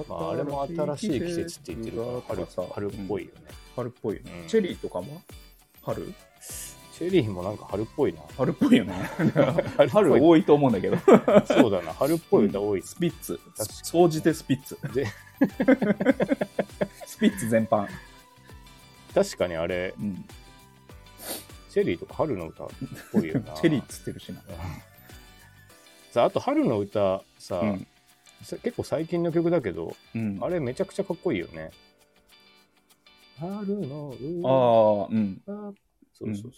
[0.09, 2.63] まあ、あれも新しい季節って言ってるから春さ。
[2.75, 3.33] 春っぽいよね、
[3.75, 4.49] 春っぽいよね、うん。
[4.49, 5.23] チェリーとかも
[5.83, 6.13] 春？
[6.99, 8.21] チェリーもなんか春っぽいな。
[8.39, 8.95] 春っぽいよね。
[9.77, 10.97] 春春多いと思うんだけど。
[11.45, 13.39] そうだな春っぽい歌多い、スピッツ。
[13.83, 14.79] 総じてスピッツ。
[14.95, 15.07] で
[17.07, 17.87] スピッツ全般、
[19.15, 20.25] 確かにあれうん、
[21.71, 22.69] チェリーとか春の歌っ
[23.13, 23.53] ぽいよな。
[23.61, 24.41] チェリーっつってるしな、
[26.11, 27.79] さああと春の歌さ、うん。
[27.81, 27.87] さ
[28.47, 31.71] 結構最近の曲だけどうん、あれめちゃくちゃかっこいいよね。
[33.39, 34.53] 春の歌あ
[35.05, 35.43] あうん。
[36.13, 36.53] そうそうそう、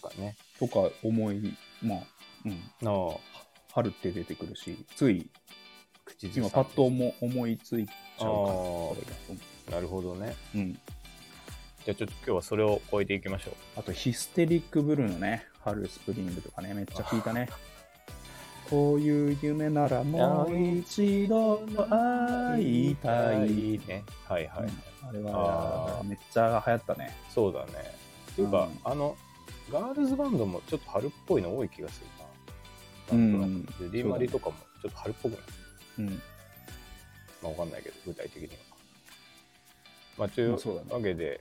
[0.00, 0.36] とかね。
[0.58, 1.98] とか思いまあ、
[2.44, 3.38] うん、なあ。
[3.72, 5.30] 春って出てくるしつい
[6.04, 10.34] 口ず今パッと思思いついちゃうなるほどね。
[10.54, 13.54] うん、じゃあちょっと今日はそれを超えていきましょう。
[13.76, 17.48] あとヒステリックブルーのね春スプリングとかねめっちゃ聞いたね
[18.68, 23.80] こういう夢ならもう一度会いたい。
[23.86, 25.08] ねはいはい、うん。
[25.08, 27.16] あれはめっちゃ流行ったね。
[27.34, 27.72] そうだね。
[28.32, 28.92] っていうか、うん。
[28.92, 29.16] あの
[29.70, 33.16] ガールズバンドもちょっと春っぽいの多い気がするな。
[33.16, 33.90] うんなんとなく。
[33.90, 35.40] でディマリとかもちょっと春っぽくない？
[35.98, 36.06] うん。
[36.08, 36.12] ま
[37.44, 38.54] あわかんないけど具体的には。
[40.18, 40.58] まあというわ
[41.02, 41.40] けで。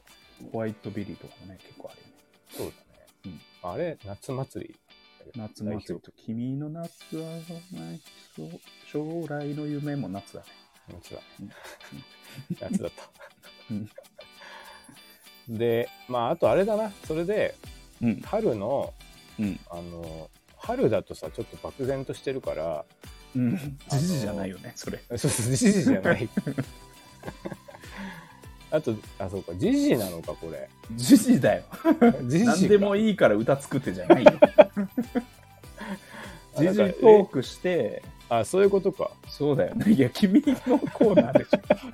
[0.51, 2.13] ホワイトビリーとかもね、結構あるよね。
[2.51, 4.75] そうだね、あれ夏祭り？
[5.35, 7.29] 夏祭りと君の夏は
[7.71, 8.01] ない
[8.35, 8.49] そう
[8.85, 10.45] 将来の夢も夏だね。
[10.93, 11.21] 夏だ
[12.61, 13.09] 夏だった
[13.71, 13.89] うん
[15.57, 17.55] でまああとあれだなそれで
[18.01, 18.21] うん。
[18.21, 18.93] 春の
[19.39, 19.59] うん。
[19.69, 22.85] あの春だとさちょっと漠然としてるから
[23.35, 23.57] うん。
[23.89, 24.99] じじじゃないよね、それ。
[25.09, 26.27] そうそう時事じゃない
[28.69, 31.63] あとあそうか時事なのかこれじじだよ。
[32.27, 34.31] 時事何でもいいいから歌作ってじゃないよ。
[36.57, 39.91] じじトークして、あそういうことかそうだよね。
[39.91, 41.49] いや、君のコーナーでし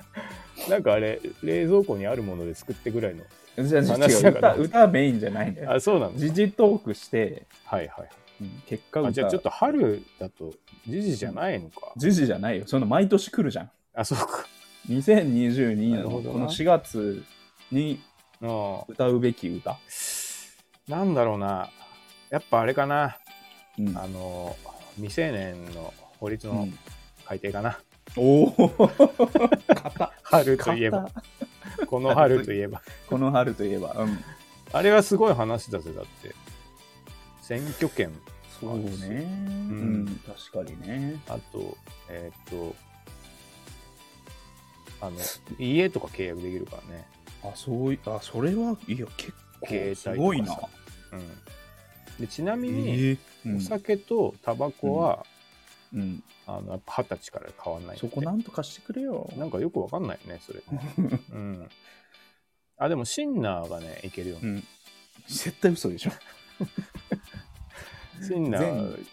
[0.70, 3.62] なんかあれ冷蔵庫にあるもので作ってぐらいのょ。
[3.62, 5.72] じゃあ、違う話だから歌、歌メインじゃないんだよ。
[5.72, 8.08] あそうなの時事トークして、はいはい
[8.40, 9.08] うん結果歌。
[9.10, 10.52] あじゃあちょっと春だと
[10.88, 12.64] 時事じゃないのか、時事じゃないよ。
[12.66, 13.70] その毎年来るじゃん。
[13.94, 14.46] あそうか
[14.88, 16.26] 2022なるほどな。
[16.26, 17.24] のこの4月
[17.70, 18.02] に
[18.42, 19.78] あ歌うべき歌。
[20.88, 21.70] なんだろうな。
[22.30, 23.18] やっぱあれかな。
[23.78, 23.96] うん。
[23.96, 24.56] あの
[24.96, 26.68] 未成年の法律の
[27.24, 27.80] 改定かな、
[28.16, 28.88] おお。
[29.68, 31.08] 型春といえば。
[31.86, 32.82] この春といえば。
[33.08, 34.18] この春といえば、うん、
[34.72, 36.34] あれはすごい話だぜだって。
[37.40, 38.12] 選挙権
[38.60, 40.20] そうね、うん。
[40.52, 41.20] 確かにね。
[41.28, 41.76] あと
[42.08, 42.76] えーっと
[45.00, 45.16] あの
[45.58, 47.06] 家とか契約できるからね。
[47.42, 50.58] あそういあそれはいや結構すごいな、
[51.12, 52.20] うん。
[52.20, 55.26] でちなみえに、お酒とタバコは、
[55.92, 59.30] うん、あのやっぱ二十歳から変わんないそこなんとかしてくれよ。
[59.36, 60.62] なんかよくわかんないよねそれ。
[61.32, 61.68] うん。
[62.76, 64.64] あでもシンナーがねいけるよね、うん。
[65.26, 66.10] 絶対嘘でしょ。
[68.26, 69.06] シンナー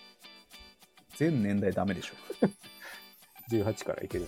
[1.15, 2.13] 全年代ダメでしょ
[3.51, 4.27] 18からいける。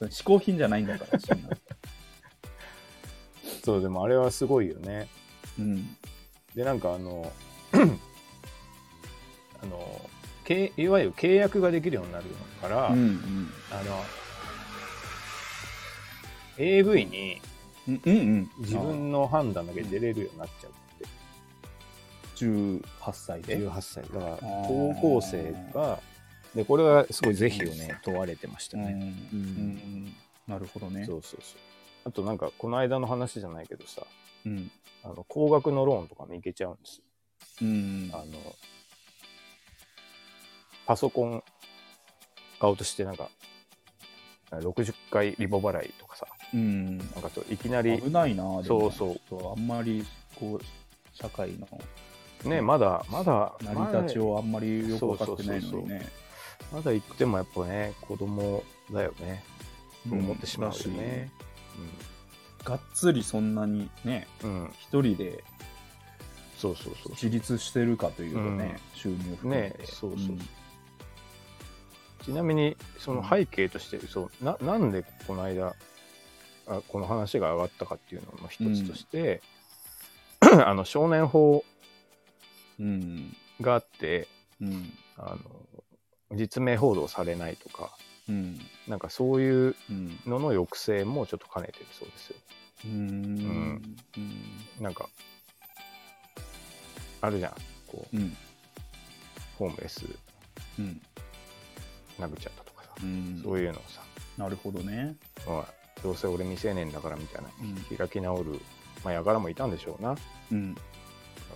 [0.10, 1.48] 嗜好品じゃないんだからそんな。
[3.64, 5.08] そうでもあれはすごいよね。
[5.58, 5.96] うん。
[6.54, 7.32] でなんかあの
[7.72, 7.78] あ
[9.62, 10.10] あの
[10.44, 12.24] けいわゆる契約ができるようになる
[12.60, 13.50] から、うんうん。
[13.70, 14.04] あの
[16.58, 17.40] AV に
[17.88, 18.50] うんうんうん。
[18.58, 21.06] 自分の判断だけ出れるようになっちゃうって。
[22.36, 22.82] 18
[23.12, 24.04] 歳で？18歳。
[24.04, 26.00] だから高校生が
[26.54, 30.14] でこれはすごい是非をね 問われてましたうん、うね、ん、
[30.46, 31.04] なるほどね。
[31.04, 31.58] そうそうそう。
[32.04, 34.02] あとなんかこの間の話じゃないけどさ
[34.46, 34.70] うん。
[35.02, 37.04] あの高額のローンとかもいけちゃうんですよ。
[37.62, 38.10] うん。
[38.12, 38.24] あの
[40.86, 41.42] パソコン
[42.60, 43.30] 買おうとしてなんか
[44.50, 46.26] 60回リボ払いとかさ。
[46.52, 46.98] うん。
[46.98, 48.90] なんかといきなり危ないなでも。
[48.92, 49.50] そうそう。
[49.50, 50.06] あんまり
[50.38, 51.66] こう社会の。
[52.44, 56.06] ねまだまだ成り立ちをあんまりよく分かってないのにね
[56.72, 59.44] まだ言ってもやっぱね子供だよね。
[60.08, 61.30] と思ってしまうよだね
[62.62, 65.42] しがっつりそんなにねうん、うん、一人で
[66.58, 70.36] そうそうそう自立してるかというとね、収入含めて、ねそうそうそう。
[72.24, 75.74] ちなみにその背景として、そうななんでこの間
[76.66, 79.42] あこの話が上がったかっていうのの一つとして、
[80.40, 81.64] あの少年法
[82.80, 83.36] うん。
[83.60, 84.26] があって
[84.60, 84.92] うん。
[85.18, 85.38] あの
[86.32, 87.90] 実名報道されないとか
[88.28, 88.58] うん。
[88.88, 90.18] なんかそういううん。
[90.26, 92.36] のの抑制もちょっと兼ねてるそうですよ。
[92.86, 93.96] うん。
[94.16, 94.82] うん。
[94.82, 95.08] なんか
[97.20, 97.52] あるじゃん。
[97.86, 98.36] こううん。
[99.58, 100.04] ホームレス
[100.78, 101.00] うん。
[102.18, 103.40] 殴っちゃったとかさ、うん。
[103.42, 104.02] そういうのをさ。
[104.38, 105.16] なるほどね。
[105.46, 105.64] おい
[106.02, 107.96] どうせ俺未成年だからみたいなうん。
[107.96, 108.60] 開き直る、
[109.04, 110.16] まあ、やからもいたんでしょうな。
[110.52, 110.74] うん。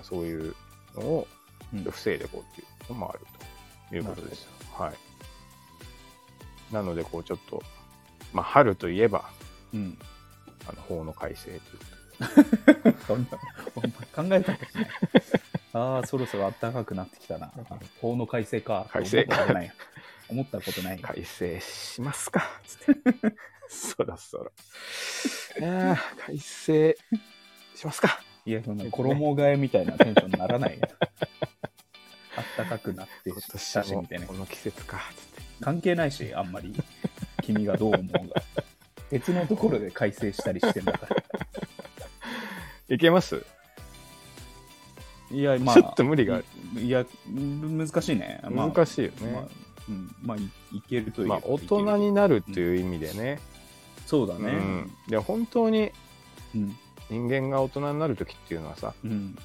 [0.02, 0.54] そういう
[0.94, 1.28] のを
[1.72, 1.84] うん。
[1.84, 3.47] 防いでいこうっていうのもあると
[3.96, 4.36] いうことで。
[4.72, 6.74] はい。
[6.74, 7.62] なので、こうちょっと、
[8.32, 9.30] まあ、春といえば、
[9.72, 9.98] うん。
[10.68, 11.60] あの法の改正という
[13.06, 13.38] そんな
[14.14, 14.90] 考えたことない。
[15.72, 17.52] ああそろそろ暖かくなってきたな。
[18.00, 18.86] 法の改正か。
[18.90, 19.72] 改正思ったことない。
[20.28, 20.98] 思ったことない。
[20.98, 22.44] 改正しますか。
[23.68, 24.52] そろそろ。
[25.60, 26.96] いやー改正
[27.74, 28.20] しますか。
[28.44, 30.88] いやそんな衣替えみたいなテンションにならないよ
[32.56, 34.98] 暖かくなってたしみたいなこの季節か。
[35.16, 35.42] つって。
[35.60, 36.72] 関係ないしあんまり
[37.42, 38.42] 君がどう思うが
[39.10, 41.16] 別のところで改正したりしてんだから
[42.94, 43.44] いけます、
[45.30, 46.44] いやまあちょっと無理がある。
[46.80, 49.32] いやむ難しいね、まあ、難しいよね。
[49.32, 49.42] まあ、
[49.88, 50.40] うん、まあい
[50.72, 53.40] いけるというまあ、大人になるっていう意味でね。
[54.06, 54.92] そうだねうん。
[55.08, 55.92] いや、本当に
[56.54, 56.76] うん
[57.10, 59.36] 人間が大人になる時っていうのはさ、うん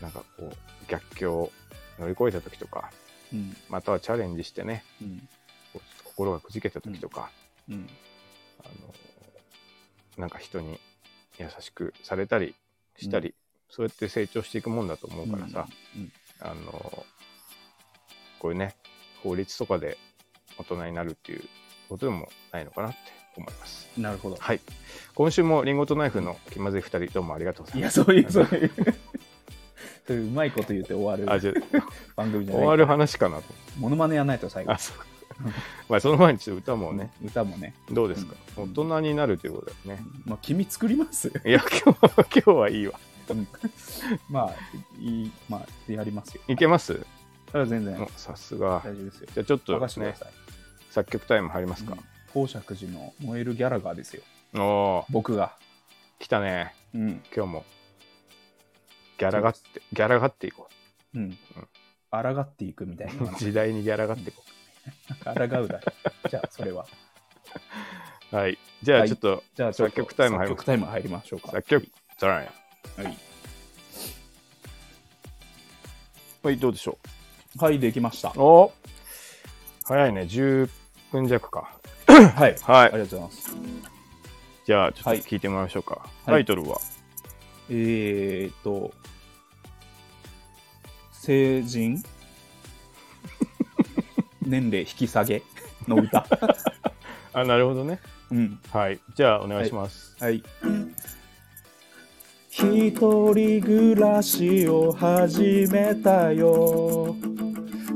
[0.00, 0.56] なんかこう
[0.88, 1.52] 逆境を
[1.98, 2.90] 乗り越えた時とか
[3.32, 3.56] うん。
[3.68, 5.28] またはチャレンジしてねうん。
[6.04, 7.30] 心がくじけた時とか、
[7.68, 7.88] うん。
[8.64, 8.94] あの
[10.18, 10.78] なんか人に
[11.38, 12.54] 優しくされたり
[12.98, 13.34] したり、
[13.70, 15.66] そうやって成長していくもんだと思うからさ、
[15.96, 16.12] うん。
[16.40, 17.06] あの
[18.38, 18.74] こういうね
[19.22, 19.96] 法律とかで
[20.58, 21.44] 大人になるっていう
[21.88, 22.98] ことでもないのかなって
[23.36, 23.88] 思います。
[23.96, 24.36] なるほど。
[24.36, 24.60] はい。
[25.14, 28.04] 今週もリンゴとナイフの気まずい2人どうもありがとうございやいます。
[28.04, 28.70] そういうそういう
[30.06, 31.54] そういううまいこと言って終わるあじゃあ
[32.16, 32.62] 番組じゃない。
[32.62, 33.44] 終わる話かなと。
[33.78, 34.72] モノマネやんないと最後。
[34.72, 34.96] あそう。
[35.88, 38.64] まあその前にちょっと歌もね、歌もね、どうですか、うん。
[38.64, 40.04] 大人になるということだよね。
[40.26, 41.28] まあ、君作ります？
[41.28, 42.98] いや、今日は、今日はいいわ。
[43.30, 43.48] うん。
[44.28, 44.54] まあ
[45.00, 46.42] いいまあやりますよ。
[46.48, 46.94] いけます？
[47.50, 48.02] それは全然。
[48.02, 48.82] おさすが。
[48.84, 49.28] 大丈夫ですよ。
[49.34, 50.32] じゃあちょっとね任せてくだ、さい、
[50.90, 51.92] 作曲タイム入りますか？
[51.92, 52.00] うん。
[52.28, 54.22] 宝石寺の燃えるギャラガーですよ。
[54.54, 55.56] おお僕が。
[56.18, 56.74] 来たね。
[56.94, 57.22] うん。
[57.34, 57.64] 今日も。
[59.22, 60.68] ギャラがって、ギャラがっていこ
[61.14, 61.38] うん
[62.10, 63.34] 抗っていくみたいなう。
[63.38, 64.42] 時代にギャラがっていこ
[65.24, 65.30] 抗
[65.62, 65.80] うだ
[66.28, 66.86] じゃあそれは
[68.32, 68.34] う。
[68.34, 68.58] はい。
[68.82, 71.86] じゃはいあちょっと、じゃ作曲タイム入り作曲タイム入りましょうか作曲。
[72.20, 73.18] はい、
[76.42, 76.98] はい、どうでしょ
[77.58, 78.40] はい、できましたう。
[78.40, 78.72] お
[79.84, 80.22] 早いね。
[80.22, 80.68] 10
[81.12, 81.78] 分弱か。
[82.06, 82.86] はいはいあ。
[82.86, 83.56] りがとうございます
[84.64, 86.08] じゃあちょっとはい聞いてもらいましょうか。
[86.22, 86.80] いタイトルは、
[87.68, 88.92] えーっと
[91.22, 92.02] 成人？
[94.42, 95.40] 年齢引き下げ？
[95.86, 96.26] の歌
[97.32, 98.00] あ、なるほどね。
[98.32, 98.98] うんはい。
[99.14, 100.16] じゃあお願いします。
[100.18, 100.42] はい。
[102.50, 107.16] 一人暮らしを始めたよ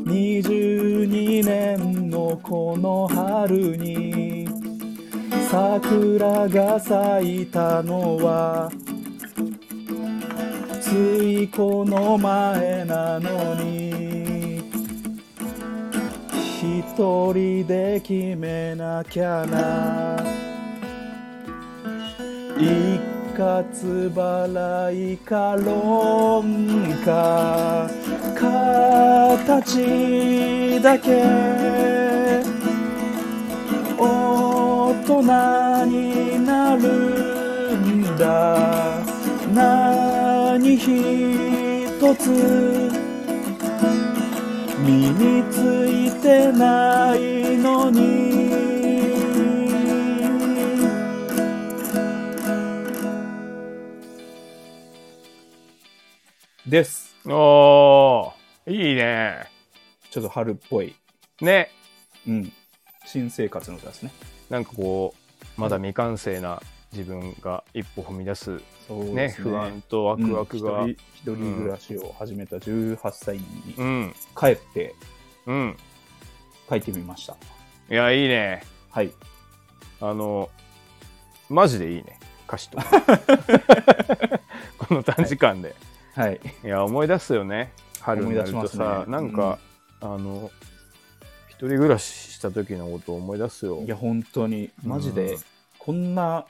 [0.05, 4.49] 22年のこの春に
[5.51, 8.71] 桜が咲いたのは
[10.87, 14.63] ついこの前なのに
[16.63, 20.17] 一人で決めなきゃな。
[22.57, 27.91] 1かつ払いか論か
[28.37, 31.25] 形だけ。
[33.99, 35.23] 大人
[35.87, 38.57] になるんだ。
[39.53, 40.06] な
[40.59, 40.87] 何一
[42.17, 42.31] つ
[44.79, 48.01] 身についてないのに。
[56.67, 57.15] です。
[57.27, 58.73] おー。
[58.73, 59.51] いいね。
[60.11, 60.97] ちょっと春っぽい、
[61.43, 61.71] ね。
[62.27, 62.51] うん、
[63.05, 64.11] 新生活の歌ですね。
[64.49, 65.15] なんかこ
[65.59, 66.63] うまだ未完成な
[66.93, 69.29] 自分が一歩踏み出すそうね。
[69.31, 70.83] 不安とワクワクが。
[70.83, 70.91] うん。
[70.91, 73.45] 一人暮らしを始めた18歳に
[73.77, 74.15] うん。
[74.39, 74.95] 帰って
[75.47, 75.77] うん。
[76.69, 77.37] 書いてみました。
[77.91, 78.63] いやいいね。
[78.91, 79.11] はい。
[80.01, 80.51] あの
[81.49, 82.19] マジでいいね。
[82.49, 82.85] 歌詞とか。
[84.79, 85.75] この短時間で、
[86.15, 86.41] はい。
[86.65, 87.73] い、や思い出すよね。
[88.01, 89.13] 春になると思い出しまさ、すね。
[89.13, 89.59] なんか、
[90.01, 90.51] あの
[91.49, 93.83] 一人暮らしした時のことを思い出すよ。
[93.83, 94.71] いや本当に。
[94.85, 95.41] マジで、うん。
[95.79, 96.47] こんな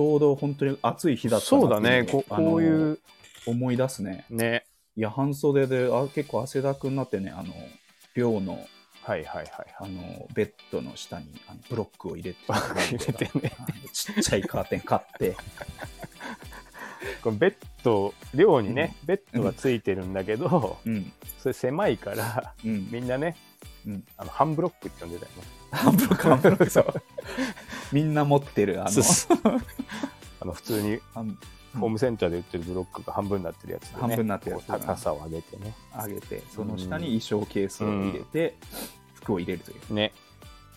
[0.00, 2.06] ちょうど本当に暑い日だったそうだね。
[2.10, 2.98] ここういう。
[3.46, 4.24] 思い出すね。
[4.30, 4.64] ね。
[4.96, 7.52] いや半袖であ結構汗だくになってねあの
[8.14, 8.66] 寮の
[9.02, 9.46] はいはいはい。
[9.78, 13.52] あのベッドの下にあのブロックを入れて 入れてね。
[13.92, 15.36] ちっちゃいカーテン買って。
[17.22, 21.12] このベッド寮にね、ベッドがついてるんだけど、うん。
[21.38, 22.88] それ狭いからうん。
[22.90, 23.36] みんなね、
[23.86, 24.04] うん。
[24.16, 26.94] あの半ブロックって呼んでたよね半ブロック半ブロックそう
[27.92, 28.90] みんな持ってるあの。
[28.90, 29.38] そうそう
[30.40, 31.38] あの普通に半
[31.78, 35.74] ホームセンターで売ってるブロックが半分になってるやつで、ね、半分になってるやつ高さを上げてね。
[35.94, 38.56] 上げてその下に衣装ケースを入れて、
[39.14, 40.12] 服を入れるという、ね、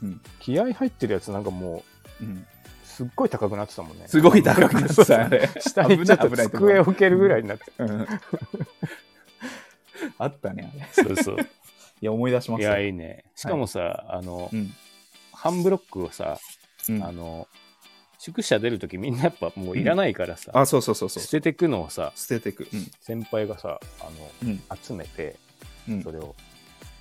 [0.03, 0.21] うん。
[0.39, 1.83] 気合入ってるやつなんかも
[2.21, 2.45] ううん、
[2.83, 4.07] すっごい高くなってたもんね。
[4.07, 5.49] すごい高くなってたあれ。
[5.59, 7.71] 下にちょっと机を置けるぐらいになって。
[7.79, 8.07] うん。
[10.19, 11.01] あったねあれ。
[11.03, 11.37] そうそう
[12.03, 13.23] いや思い出しまいしたやいいね。
[13.33, 14.73] しかもさ、あのうん。
[15.31, 16.37] 半ブロックをさ、
[16.89, 17.01] うん。
[17.01, 17.47] あの
[18.19, 21.23] 宿舎出るときみんなやっぱもういらないからさ、あそうそうそうそう。
[21.23, 22.67] 捨ててくのをさ捨ててく。
[22.73, 22.91] うん。
[22.99, 24.11] 先輩がさあの
[24.43, 24.61] うん。
[24.83, 25.37] 集めて
[25.87, 26.03] うん。
[26.03, 26.35] それを、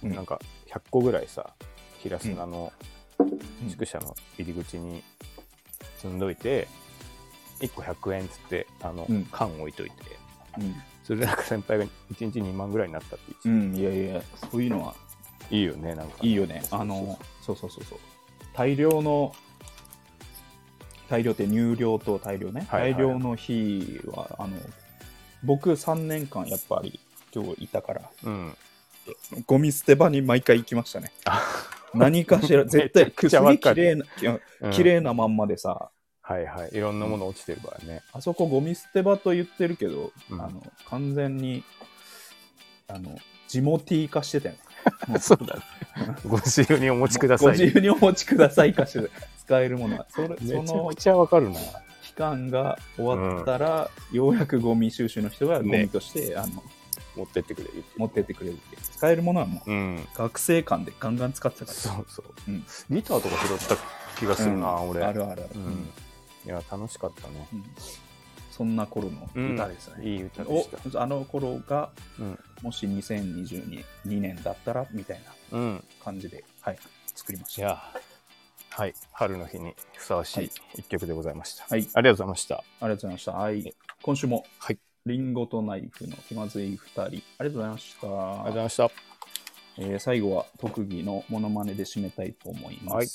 [0.04, 0.14] うん。
[0.14, 1.52] なんか100個ぐらいさ
[1.98, 2.72] 平砂の
[3.18, 3.70] うん。
[3.70, 5.02] 宿舎の入り口に
[5.96, 6.68] 積んどいて、
[7.58, 9.24] 1個100円っつってあの、うん。
[9.32, 9.94] 缶置いといて。
[10.60, 11.90] うんそれでなんか先輩が1
[12.30, 13.36] 日2万ぐらいになったってう。
[13.44, 14.94] 言ってんいやいやそういうのは。
[15.50, 16.16] いいよねなんか。
[16.22, 16.62] いいよね。
[16.70, 17.98] あのそうそうそうそう。
[18.54, 19.34] 大量の
[21.08, 22.94] 大量って入量と大量ね、はいはい。
[22.94, 24.56] 大量の日はあの
[25.42, 26.98] 僕3年間やっぱり
[27.34, 28.10] 今日いたから。
[28.24, 28.56] うん。
[29.46, 31.12] ゴミ捨て場に毎回行きましたね。
[31.24, 31.42] あ
[31.92, 33.74] 何かしら絶対めちゃくちゃわかる。
[33.74, 34.32] すげえ綺麗
[34.62, 35.90] な綺麗なまんまでさ、
[36.22, 36.70] はいはい。
[36.72, 40.40] いろんなもの落ちてるからね、あそこゴミ捨て場と言ってるけど、うん。
[40.40, 41.64] あの完全に
[42.88, 43.18] あの
[43.48, 44.54] ジモティー化してたよ
[45.08, 45.18] ね。
[45.20, 45.62] そうだね。
[46.26, 47.46] ご自由にお持ちください。
[47.46, 49.10] ご自由にお持ちくださいかして
[49.44, 50.06] 使えるものは。
[50.08, 51.60] それ めちそのゃくちゃわかるな。
[52.02, 56.62] 期間が終わったら、ようやくゴミ収集の人がゴねミとして、あの
[57.16, 58.82] 持ってってくれる持ってってくれるっていう。
[58.82, 60.08] 使えるものはもううん。
[60.14, 61.76] 学生間でガンガン使ってたから。
[61.76, 62.64] そうそう、うん。
[62.90, 63.76] ギターとか拾った
[64.18, 64.88] 気がするな、うん。
[64.90, 65.02] 俺。
[65.02, 65.90] あるあるある、うん
[66.44, 67.48] いや楽しかったね。
[67.52, 67.64] うん。
[68.50, 70.98] そんな頃の歌ですね、いい歌でした。
[70.98, 72.38] おあの頃がうん。
[72.62, 75.20] もし2022年だったらみたい
[75.50, 75.84] なうん。
[76.04, 76.78] 感じで、はい、
[77.14, 77.62] 作りました。
[77.62, 77.82] いや
[78.70, 78.94] はい。
[79.12, 80.46] 春の日にふさわしはい。
[80.46, 81.88] い一曲でございました、はい。
[81.94, 82.56] ありがとうございました。
[82.56, 83.32] ありがとうございました。
[83.32, 83.74] はい。
[84.02, 84.78] 今週も、はい。
[85.04, 88.06] リンゴとナイフの気まずい二人、ありがとうございました。
[88.06, 88.90] ありがとうございました。
[89.78, 92.94] えー最後は特技のモノマネで締めたいと思います。
[92.94, 93.08] はい。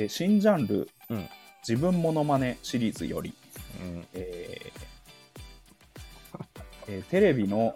[0.00, 1.28] えー新ジャンル、うん
[1.66, 3.32] 自分モノマネシリーズより、
[3.80, 4.06] うん。
[4.12, 4.94] えー
[6.86, 7.74] えーテレビの、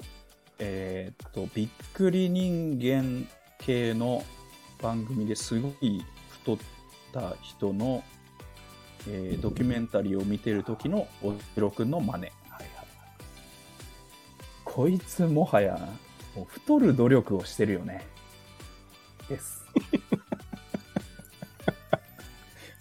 [0.58, 3.26] えーっとびっくり人間
[3.58, 4.22] 系の
[4.82, 6.58] 番組ですごい太っ
[7.14, 8.04] た人の、
[9.08, 12.30] えードキュメンタリーを見てる時のおじろくんの真似、
[14.64, 15.78] こいつもはや
[16.36, 18.06] もう太る努力をしてるよね。
[19.30, 19.62] です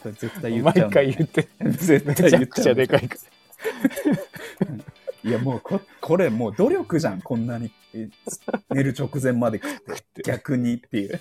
[0.04, 3.16] 絶対言っちゃ毎うんだ回言って絶め対言っちゃでかいか
[5.24, 7.72] いやもうここれもう努力じゃんこんなに。
[7.94, 8.10] え
[8.70, 10.22] 寝る直前まで食って。
[10.26, 11.20] 逆にっていう。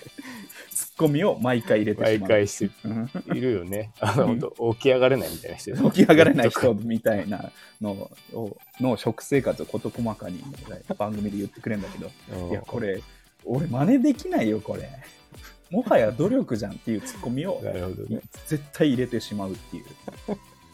[0.70, 2.28] ツッコミを毎回入れてら毎しまう。
[2.28, 3.92] 回してうんいるよね。
[4.00, 5.90] あの本当起き上がれないみたいな人。
[5.90, 7.50] 起き上がれない人みたいな
[7.80, 10.42] のをの食生活を事細かに
[10.96, 12.10] 番組で言ってくれるんだけど。
[12.32, 12.50] うん。
[12.50, 13.02] いやこれ
[13.44, 14.90] 俺真似できないよこれ
[15.70, 19.84] もはや努力じゃんっていうツッコミを なるほどね絶対入れてしまうっていう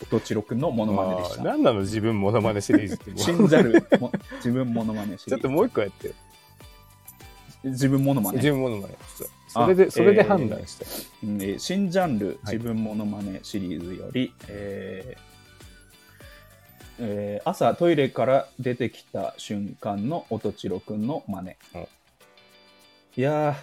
[0.02, 1.42] 音千代くんのモノマネでした。
[1.42, 6.14] あー何なの自分モノマネシリーズってもう信じるも 自分モノマネシリーズちょっともう一個やってよ。
[7.64, 8.50] 自分モノマネ自。
[8.50, 8.94] 分モノマネ。
[9.48, 10.84] それで、あそれで判断して。
[11.22, 15.20] うんえー新ジャンルはい自分モノマネシリーズより、えー
[16.98, 21.80] えー朝トイレから出てきた瞬間の音千代くんの真似うん
[23.16, 23.54] いやー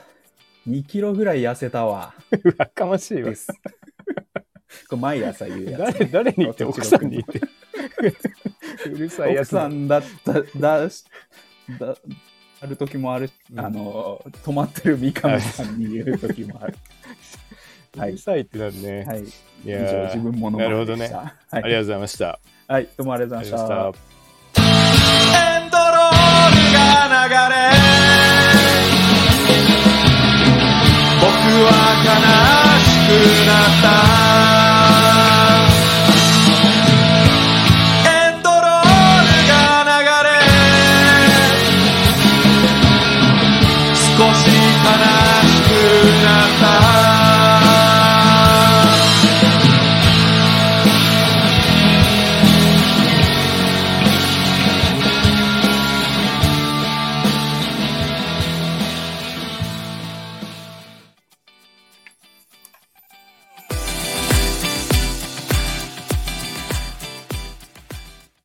[0.68, 2.14] 2キロぐらい痩せたわ。
[2.32, 3.30] うわかましいわ。
[3.30, 3.36] で。
[3.36, 3.47] す。
[4.89, 5.99] これ毎朝言うやつ。
[5.99, 7.41] 誰、誰に言って奥さんに言って。
[8.89, 11.03] うるさいや奥さんだっただし
[11.80, 11.95] だ
[12.62, 13.60] ある時もある、うん。
[13.60, 16.76] あの止まってる三上さんに言う時もある。
[17.97, 19.05] は いうるさいってなるね。
[19.05, 19.24] はい。
[19.24, 19.28] い。
[19.66, 20.01] 以やー。
[20.01, 21.16] 上自分モノマネでした。
[21.16, 21.64] なるはい。
[21.64, 22.39] ありがとうございました。
[22.68, 23.99] はい、どうもありがとうあございましりがとうございたまし
[24.53, 24.60] た。
[25.55, 27.53] エンドロールが流
[29.05, 29.09] れ
[31.20, 31.70] 僕は
[32.05, 34.68] 悲しくなった。